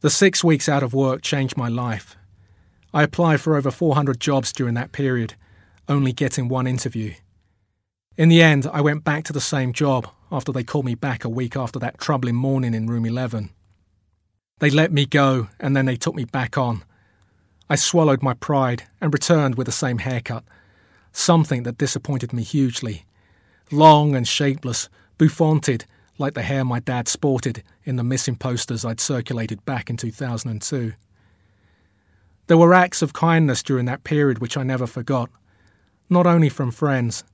The 0.00 0.10
six 0.10 0.44
weeks 0.44 0.68
out 0.68 0.82
of 0.82 0.92
work 0.92 1.22
changed 1.22 1.56
my 1.56 1.68
life. 1.68 2.14
I 2.92 3.04
applied 3.04 3.40
for 3.40 3.56
over 3.56 3.70
400 3.70 4.20
jobs 4.20 4.52
during 4.52 4.74
that 4.74 4.92
period, 4.92 5.32
only 5.88 6.12
getting 6.12 6.46
one 6.46 6.66
interview. 6.66 7.14
In 8.18 8.28
the 8.28 8.42
end, 8.42 8.66
I 8.70 8.82
went 8.82 9.02
back 9.02 9.24
to 9.24 9.32
the 9.32 9.40
same 9.40 9.72
job 9.72 10.10
after 10.30 10.52
they 10.52 10.62
called 10.62 10.84
me 10.84 10.94
back 10.94 11.24
a 11.24 11.30
week 11.30 11.56
after 11.56 11.78
that 11.78 11.96
troubling 11.96 12.34
morning 12.36 12.74
in 12.74 12.86
room 12.86 13.06
11. 13.06 13.48
They 14.60 14.70
let 14.70 14.92
me 14.92 15.06
go 15.06 15.48
and 15.58 15.74
then 15.74 15.86
they 15.86 15.96
took 15.96 16.14
me 16.14 16.24
back 16.24 16.56
on. 16.56 16.84
I 17.68 17.76
swallowed 17.76 18.22
my 18.22 18.34
pride 18.34 18.84
and 19.00 19.12
returned 19.12 19.56
with 19.56 19.64
the 19.64 19.72
same 19.72 19.98
haircut, 19.98 20.44
something 21.12 21.62
that 21.62 21.78
disappointed 21.78 22.32
me 22.32 22.42
hugely. 22.42 23.06
Long 23.70 24.14
and 24.14 24.28
shapeless, 24.28 24.88
bouffanted 25.18 25.86
like 26.18 26.34
the 26.34 26.42
hair 26.42 26.64
my 26.64 26.78
dad 26.78 27.08
sported 27.08 27.62
in 27.84 27.96
the 27.96 28.04
missing 28.04 28.36
posters 28.36 28.84
I'd 28.84 29.00
circulated 29.00 29.64
back 29.64 29.88
in 29.88 29.96
2002. 29.96 30.92
There 32.46 32.58
were 32.58 32.74
acts 32.74 33.00
of 33.00 33.14
kindness 33.14 33.62
during 33.62 33.86
that 33.86 34.04
period 34.04 34.40
which 34.40 34.58
I 34.58 34.62
never 34.62 34.86
forgot, 34.86 35.30
not 36.10 36.26
only 36.26 36.50
from 36.50 36.70
friends, 36.70 37.24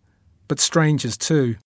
but 0.47 0.61
strangers 0.61 1.17
too. 1.17 1.57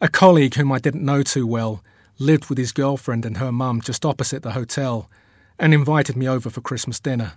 A 0.00 0.08
colleague 0.08 0.54
whom 0.54 0.72
I 0.72 0.78
didn't 0.78 1.04
know 1.04 1.22
too 1.22 1.46
well 1.46 1.82
lived 2.20 2.48
with 2.48 2.58
his 2.58 2.72
girlfriend 2.72 3.24
and 3.24 3.38
her 3.38 3.50
mum 3.50 3.80
just 3.80 4.04
opposite 4.04 4.42
the 4.42 4.52
hotel 4.52 5.10
and 5.58 5.74
invited 5.74 6.16
me 6.16 6.28
over 6.28 6.50
for 6.50 6.60
Christmas 6.60 7.00
dinner. 7.00 7.32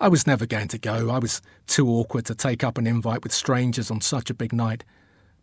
I 0.00 0.08
was 0.08 0.26
never 0.26 0.46
going 0.46 0.68
to 0.68 0.78
go, 0.78 1.10
I 1.10 1.18
was 1.18 1.42
too 1.66 1.88
awkward 1.88 2.24
to 2.26 2.34
take 2.34 2.64
up 2.64 2.78
an 2.78 2.86
invite 2.86 3.22
with 3.22 3.32
strangers 3.32 3.90
on 3.90 4.00
such 4.00 4.30
a 4.30 4.34
big 4.34 4.52
night, 4.52 4.82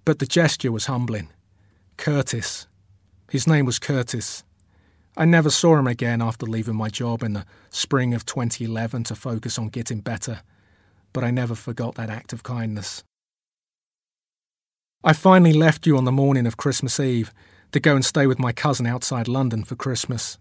but 0.04 0.20
the 0.20 0.26
gesture 0.26 0.72
was 0.72 0.88
humbling. 0.88 1.30
Curtis. 1.98 2.68
His 3.32 3.48
name 3.48 3.66
was 3.66 3.80
Curtis. 3.80 4.44
I 5.16 5.26
never 5.26 5.50
saw 5.50 5.78
him 5.78 5.88
again 5.88 6.22
after 6.22 6.46
leaving 6.46 6.76
my 6.76 6.90
job 6.90 7.24
in 7.24 7.34
the 7.34 7.46
spring 7.70 8.14
of 8.14 8.26
2011 8.26 9.04
to 9.06 9.16
focus 9.16 9.60
on 9.60 9.70
getting 9.70 10.00
better, 10.00 10.42
but 11.14 11.24
I 11.24 11.32
never 11.32 11.56
forgot 11.56 11.96
that 11.96 12.10
act 12.10 12.34
of 12.34 12.44
kindness. 12.44 13.04
I 15.04 15.14
finally 15.14 15.54
left 15.54 15.86
you 15.86 15.98
on 15.98 16.06
the 16.06 16.12
morning 16.12 16.46
of 16.46 16.58
Christmas 16.58 17.00
Eve 17.00 17.34
to 17.72 17.80
go 17.80 17.96
and 17.96 18.04
stay 18.04 18.28
with 18.28 18.40
my 18.40 18.52
cousin 18.52 18.86
outside 18.86 19.28
London 19.28 19.64
for 19.64 19.76
Christmas. 19.76 20.38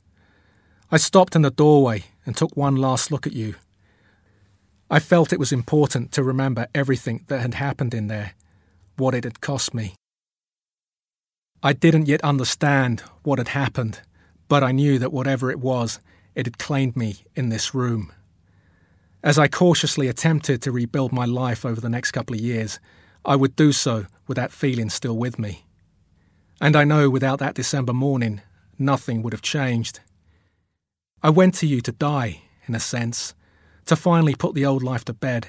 I 0.90 0.96
stopped 0.96 1.36
in 1.36 1.42
the 1.42 1.50
doorway 1.50 2.04
and 2.24 2.36
took 2.36 2.56
one 2.56 2.76
last 2.76 3.10
look 3.10 3.26
at 3.26 3.32
you. 3.32 3.56
I 4.90 5.00
felt 5.00 5.32
it 5.32 5.38
was 5.38 5.52
important 5.52 6.12
to 6.12 6.22
remember 6.22 6.66
everything 6.74 7.24
that 7.28 7.40
had 7.40 7.54
happened 7.54 7.92
in 7.92 8.08
there, 8.08 8.32
what 8.96 9.14
it 9.14 9.24
had 9.24 9.42
cost 9.42 9.74
me. 9.74 9.94
I 11.62 11.74
didn't 11.74 12.08
yet 12.08 12.22
understand 12.24 13.02
what 13.22 13.38
had 13.38 13.48
happened, 13.48 14.00
but 14.48 14.62
I 14.62 14.72
knew 14.72 14.98
that 14.98 15.12
whatever 15.12 15.50
it 15.50 15.58
was, 15.58 16.00
it 16.34 16.46
had 16.46 16.58
claimed 16.58 16.96
me 16.96 17.16
in 17.34 17.50
this 17.50 17.74
room. 17.74 18.12
As 19.22 19.38
I 19.38 19.48
cautiously 19.48 20.08
attempted 20.08 20.62
to 20.62 20.72
rebuild 20.72 21.12
my 21.12 21.24
life 21.26 21.66
over 21.66 21.80
the 21.80 21.88
next 21.90 22.12
couple 22.12 22.34
of 22.34 22.40
years, 22.40 22.78
I 23.24 23.36
would 23.36 23.56
do 23.56 23.72
so 23.72 24.06
with 24.26 24.36
that 24.36 24.52
feeling 24.52 24.88
still 24.88 25.18
with 25.18 25.38
me. 25.38 25.64
And 26.60 26.74
I 26.74 26.84
know 26.84 27.08
without 27.08 27.38
that 27.38 27.54
December 27.54 27.92
morning, 27.92 28.40
nothing 28.78 29.22
would 29.22 29.32
have 29.32 29.42
changed. 29.42 30.00
I 31.22 31.30
went 31.30 31.54
to 31.56 31.66
you 31.66 31.80
to 31.82 31.92
die, 31.92 32.42
in 32.66 32.74
a 32.74 32.80
sense, 32.80 33.34
to 33.86 33.96
finally 33.96 34.34
put 34.34 34.54
the 34.54 34.66
old 34.66 34.82
life 34.82 35.04
to 35.06 35.12
bed. 35.12 35.48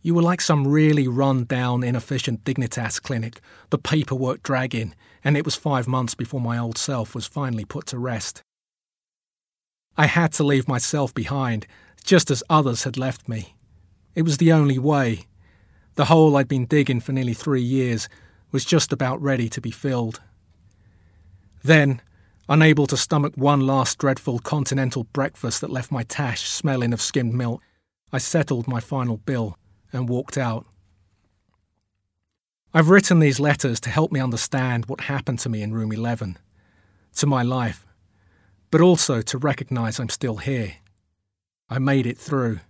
You 0.00 0.14
were 0.14 0.22
like 0.22 0.40
some 0.40 0.66
really 0.66 1.08
run 1.08 1.44
down, 1.44 1.84
inefficient 1.84 2.44
Dignitas 2.44 3.02
clinic, 3.02 3.40
the 3.70 3.78
paperwork 3.78 4.42
dragging, 4.42 4.94
and 5.24 5.36
it 5.36 5.44
was 5.44 5.56
five 5.56 5.88
months 5.88 6.14
before 6.14 6.40
my 6.40 6.56
old 6.56 6.78
self 6.78 7.14
was 7.14 7.26
finally 7.26 7.64
put 7.64 7.86
to 7.86 7.98
rest. 7.98 8.42
I 9.96 10.06
had 10.06 10.32
to 10.34 10.44
leave 10.44 10.68
myself 10.68 11.12
behind, 11.12 11.66
just 12.04 12.30
as 12.30 12.44
others 12.48 12.84
had 12.84 12.96
left 12.96 13.28
me. 13.28 13.56
It 14.14 14.22
was 14.22 14.38
the 14.38 14.52
only 14.52 14.78
way. 14.78 15.26
The 15.96 16.06
hole 16.06 16.36
I'd 16.36 16.48
been 16.48 16.66
digging 16.66 17.00
for 17.00 17.12
nearly 17.12 17.34
three 17.34 17.62
years 17.62 18.08
was 18.50 18.64
just 18.64 18.92
about 18.92 19.20
ready 19.20 19.48
to 19.48 19.60
be 19.60 19.70
filled. 19.70 20.20
Then, 21.62 22.00
unable 22.48 22.86
to 22.86 22.96
stomach 22.96 23.34
one 23.36 23.66
last 23.66 23.98
dreadful 23.98 24.38
continental 24.38 25.04
breakfast 25.04 25.60
that 25.60 25.70
left 25.70 25.92
my 25.92 26.02
tash 26.04 26.48
smelling 26.48 26.92
of 26.92 27.02
skimmed 27.02 27.34
milk, 27.34 27.62
I 28.12 28.18
settled 28.18 28.66
my 28.66 28.80
final 28.80 29.18
bill 29.18 29.58
and 29.92 30.08
walked 30.08 30.38
out. 30.38 30.66
I've 32.72 32.90
written 32.90 33.18
these 33.18 33.40
letters 33.40 33.80
to 33.80 33.90
help 33.90 34.12
me 34.12 34.20
understand 34.20 34.86
what 34.86 35.02
happened 35.02 35.38
to 35.40 35.48
me 35.48 35.62
in 35.62 35.72
room 35.72 35.92
11, 35.92 36.38
to 37.16 37.26
my 37.26 37.42
life, 37.42 37.86
but 38.70 38.80
also 38.80 39.22
to 39.22 39.38
recognise 39.38 39.98
I'm 39.98 40.08
still 40.10 40.36
here. 40.36 40.74
I 41.70 41.78
made 41.78 42.06
it 42.06 42.18
through. 42.18 42.60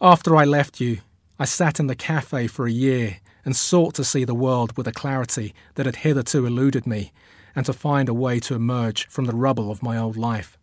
After 0.00 0.36
I 0.36 0.44
left 0.44 0.80
you, 0.80 0.98
I 1.38 1.44
sat 1.44 1.80
in 1.80 1.86
the 1.86 1.94
cafe 1.94 2.46
for 2.46 2.66
a 2.66 2.70
year 2.70 3.18
and 3.44 3.56
sought 3.56 3.94
to 3.94 4.04
see 4.04 4.24
the 4.24 4.34
world 4.34 4.76
with 4.76 4.86
a 4.86 4.92
clarity 4.92 5.54
that 5.74 5.86
had 5.86 5.96
hitherto 5.96 6.46
eluded 6.46 6.86
me 6.86 7.12
and 7.54 7.66
to 7.66 7.72
find 7.72 8.08
a 8.08 8.14
way 8.14 8.40
to 8.40 8.54
emerge 8.54 9.06
from 9.08 9.24
the 9.26 9.34
rubble 9.34 9.70
of 9.70 9.82
my 9.82 9.98
old 9.98 10.16
life. 10.16 10.58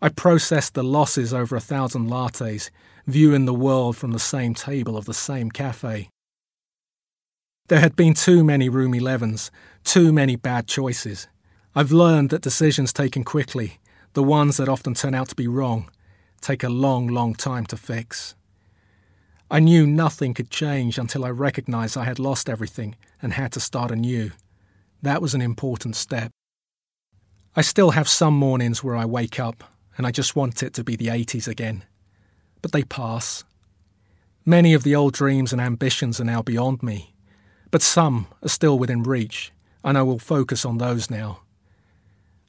I 0.00 0.08
processed 0.08 0.74
the 0.74 0.84
losses 0.84 1.34
over 1.34 1.56
a 1.56 1.60
thousand 1.60 2.08
lattes, 2.08 2.70
viewing 3.06 3.46
the 3.46 3.54
world 3.54 3.96
from 3.96 4.12
the 4.12 4.18
same 4.18 4.54
table 4.54 4.96
of 4.96 5.06
the 5.06 5.14
same 5.14 5.50
cafe. 5.50 6.08
There 7.68 7.80
had 7.80 7.96
been 7.96 8.14
too 8.14 8.44
many 8.44 8.68
Room 8.68 8.92
11s, 8.92 9.50
too 9.84 10.12
many 10.12 10.36
bad 10.36 10.68
choices. 10.68 11.26
I've 11.74 11.92
learned 11.92 12.30
that 12.30 12.42
decisions 12.42 12.92
taken 12.92 13.24
quickly, 13.24 13.78
the 14.14 14.22
ones 14.22 14.56
that 14.56 14.68
often 14.68 14.94
turn 14.94 15.14
out 15.14 15.28
to 15.30 15.34
be 15.34 15.48
wrong, 15.48 15.90
take 16.40 16.62
a 16.62 16.68
long, 16.68 17.08
long 17.08 17.34
time 17.34 17.66
to 17.66 17.76
fix. 17.76 18.34
I 19.50 19.60
knew 19.60 19.86
nothing 19.86 20.34
could 20.34 20.50
change 20.50 20.98
until 20.98 21.24
I 21.24 21.30
recognized 21.30 21.96
I 21.96 22.04
had 22.04 22.18
lost 22.18 22.50
everything 22.50 22.96
and 23.22 23.32
had 23.32 23.52
to 23.52 23.60
start 23.60 23.90
anew. 23.90 24.32
That 25.02 25.22
was 25.22 25.34
an 25.34 25.40
important 25.40 25.96
step. 25.96 26.30
I 27.56 27.62
still 27.62 27.92
have 27.92 28.08
some 28.08 28.34
mornings 28.34 28.84
where 28.84 28.96
I 28.96 29.06
wake 29.06 29.40
up 29.40 29.64
and 29.96 30.06
I 30.06 30.10
just 30.10 30.36
want 30.36 30.62
it 30.62 30.74
to 30.74 30.84
be 30.84 30.96
the 30.96 31.06
80s 31.06 31.48
again. 31.48 31.84
But 32.60 32.72
they 32.72 32.84
pass. 32.84 33.44
Many 34.44 34.74
of 34.74 34.82
the 34.82 34.94
old 34.94 35.14
dreams 35.14 35.52
and 35.52 35.60
ambitions 35.60 36.20
are 36.20 36.24
now 36.24 36.42
beyond 36.42 36.82
me, 36.82 37.14
but 37.70 37.82
some 37.82 38.28
are 38.42 38.48
still 38.48 38.78
within 38.78 39.02
reach, 39.02 39.52
and 39.82 39.98
I 39.98 40.02
will 40.02 40.18
focus 40.18 40.64
on 40.64 40.78
those 40.78 41.10
now. 41.10 41.40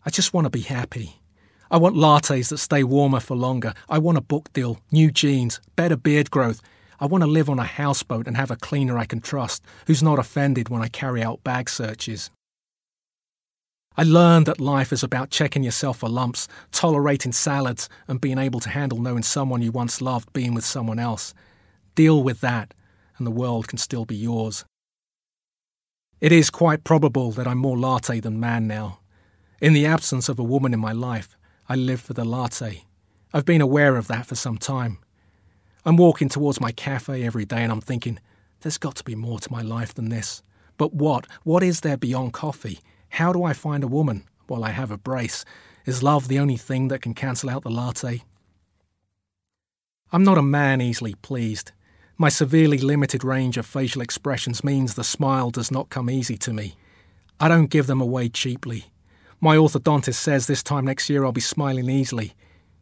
I 0.05 0.09
just 0.09 0.33
want 0.33 0.45
to 0.45 0.49
be 0.49 0.61
happy. 0.61 1.21
I 1.71 1.77
want 1.77 1.95
lattes 1.95 2.49
that 2.49 2.57
stay 2.57 2.83
warmer 2.83 3.19
for 3.19 3.35
longer. 3.35 3.73
I 3.89 3.97
want 3.99 4.17
a 4.17 4.21
book 4.21 4.51
deal, 4.53 4.79
new 4.91 5.11
jeans, 5.11 5.59
better 5.75 5.97
beard 5.97 6.31
growth, 6.31 6.61
I 7.01 7.05
want 7.05 7.23
to 7.23 7.29
live 7.29 7.49
on 7.49 7.59
a 7.59 7.63
houseboat 7.63 8.27
and 8.27 8.35
have 8.35 8.51
a 8.51 8.57
cleaner 8.57 8.97
I 8.97 9.05
can 9.05 9.21
trust, 9.21 9.63
who's 9.87 10.03
not 10.03 10.19
offended 10.19 10.67
when 10.67 10.81
I 10.81 10.89
carry 10.89 11.23
out 11.23 11.43
bag 11.43 11.69
searches. 11.69 12.29
I 13.95 14.03
learned 14.03 14.45
that 14.45 14.59
life 14.59 14.91
is 14.91 15.03
about 15.03 15.29
checking 15.29 15.63
yourself 15.63 15.99
for 15.99 16.09
lumps, 16.09 16.47
tolerating 16.71 17.31
salads, 17.31 17.89
and 18.07 18.21
being 18.21 18.37
able 18.37 18.59
to 18.61 18.69
handle 18.69 18.99
knowing 18.99 19.23
someone 19.23 19.61
you 19.61 19.71
once 19.71 20.01
loved 20.01 20.31
being 20.33 20.53
with 20.53 20.65
someone 20.65 20.99
else. 20.99 21.33
Deal 21.95 22.21
with 22.21 22.41
that, 22.41 22.73
and 23.17 23.25
the 23.25 23.31
world 23.31 23.67
can 23.67 23.77
still 23.77 24.05
be 24.05 24.15
yours. 24.15 24.65
It 26.19 26.31
is 26.33 26.49
quite 26.49 26.83
probable 26.83 27.31
that 27.31 27.47
I'm 27.47 27.57
more 27.57 27.77
latte 27.77 28.19
than 28.19 28.39
man 28.39 28.67
now. 28.67 28.99
In 29.61 29.73
the 29.73 29.85
absence 29.85 30.27
of 30.27 30.39
a 30.39 30.43
woman 30.43 30.73
in 30.73 30.79
my 30.79 30.91
life, 30.91 31.37
I 31.67 31.75
live 31.75 32.01
for 32.01 32.13
the 32.13 32.25
latte. 32.25 32.83
I've 33.33 33.45
been 33.45 33.61
aware 33.61 33.95
of 33.95 34.07
that 34.07 34.25
for 34.25 34.35
some 34.35 34.57
time. 34.57 34.99
I'm 35.85 35.97
walking 35.97 36.29
towards 36.29 36.59
my 36.59 36.71
cafe 36.71 37.23
every 37.23 37.45
day 37.45 37.63
and 37.63 37.71
I'm 37.71 37.81
thinking, 37.81 38.19
there's 38.61 38.77
got 38.77 38.95
to 38.95 39.03
be 39.03 39.15
more 39.15 39.39
to 39.39 39.51
my 39.51 39.61
life 39.61 39.93
than 39.93 40.09
this. 40.09 40.43
But 40.77 40.93
what? 40.93 41.27
What 41.43 41.63
is 41.63 41.81
there 41.81 41.97
beyond 41.97 42.33
coffee? 42.33 42.79
How 43.09 43.31
do 43.33 43.43
I 43.43 43.53
find 43.53 43.83
a 43.83 43.87
woman 43.87 44.23
while 44.47 44.63
I 44.63 44.71
have 44.71 44.91
a 44.91 44.97
brace? 44.97 45.45
Is 45.85 46.03
love 46.03 46.27
the 46.27 46.39
only 46.39 46.57
thing 46.57 46.89
that 46.89 47.01
can 47.01 47.13
cancel 47.13 47.49
out 47.49 47.63
the 47.63 47.69
latte? 47.69 48.23
I'm 50.11 50.23
not 50.23 50.37
a 50.37 50.43
man 50.43 50.81
easily 50.81 51.15
pleased. 51.15 51.71
My 52.17 52.29
severely 52.29 52.79
limited 52.79 53.23
range 53.23 53.57
of 53.57 53.65
facial 53.65 54.01
expressions 54.01 54.63
means 54.63 54.93
the 54.93 55.03
smile 55.03 55.51
does 55.51 55.71
not 55.71 55.89
come 55.89 56.09
easy 56.09 56.37
to 56.39 56.51
me. 56.51 56.75
I 57.39 57.47
don't 57.47 57.69
give 57.69 57.87
them 57.87 58.01
away 58.01 58.27
cheaply. 58.27 58.91
My 59.39 59.55
orthodontist 59.55 60.15
says 60.15 60.45
this 60.45 60.61
time 60.61 60.85
next 60.85 61.09
year 61.09 61.23
I'll 61.23 61.31
be 61.31 61.39
smiling 61.39 61.89
easily. 61.89 62.33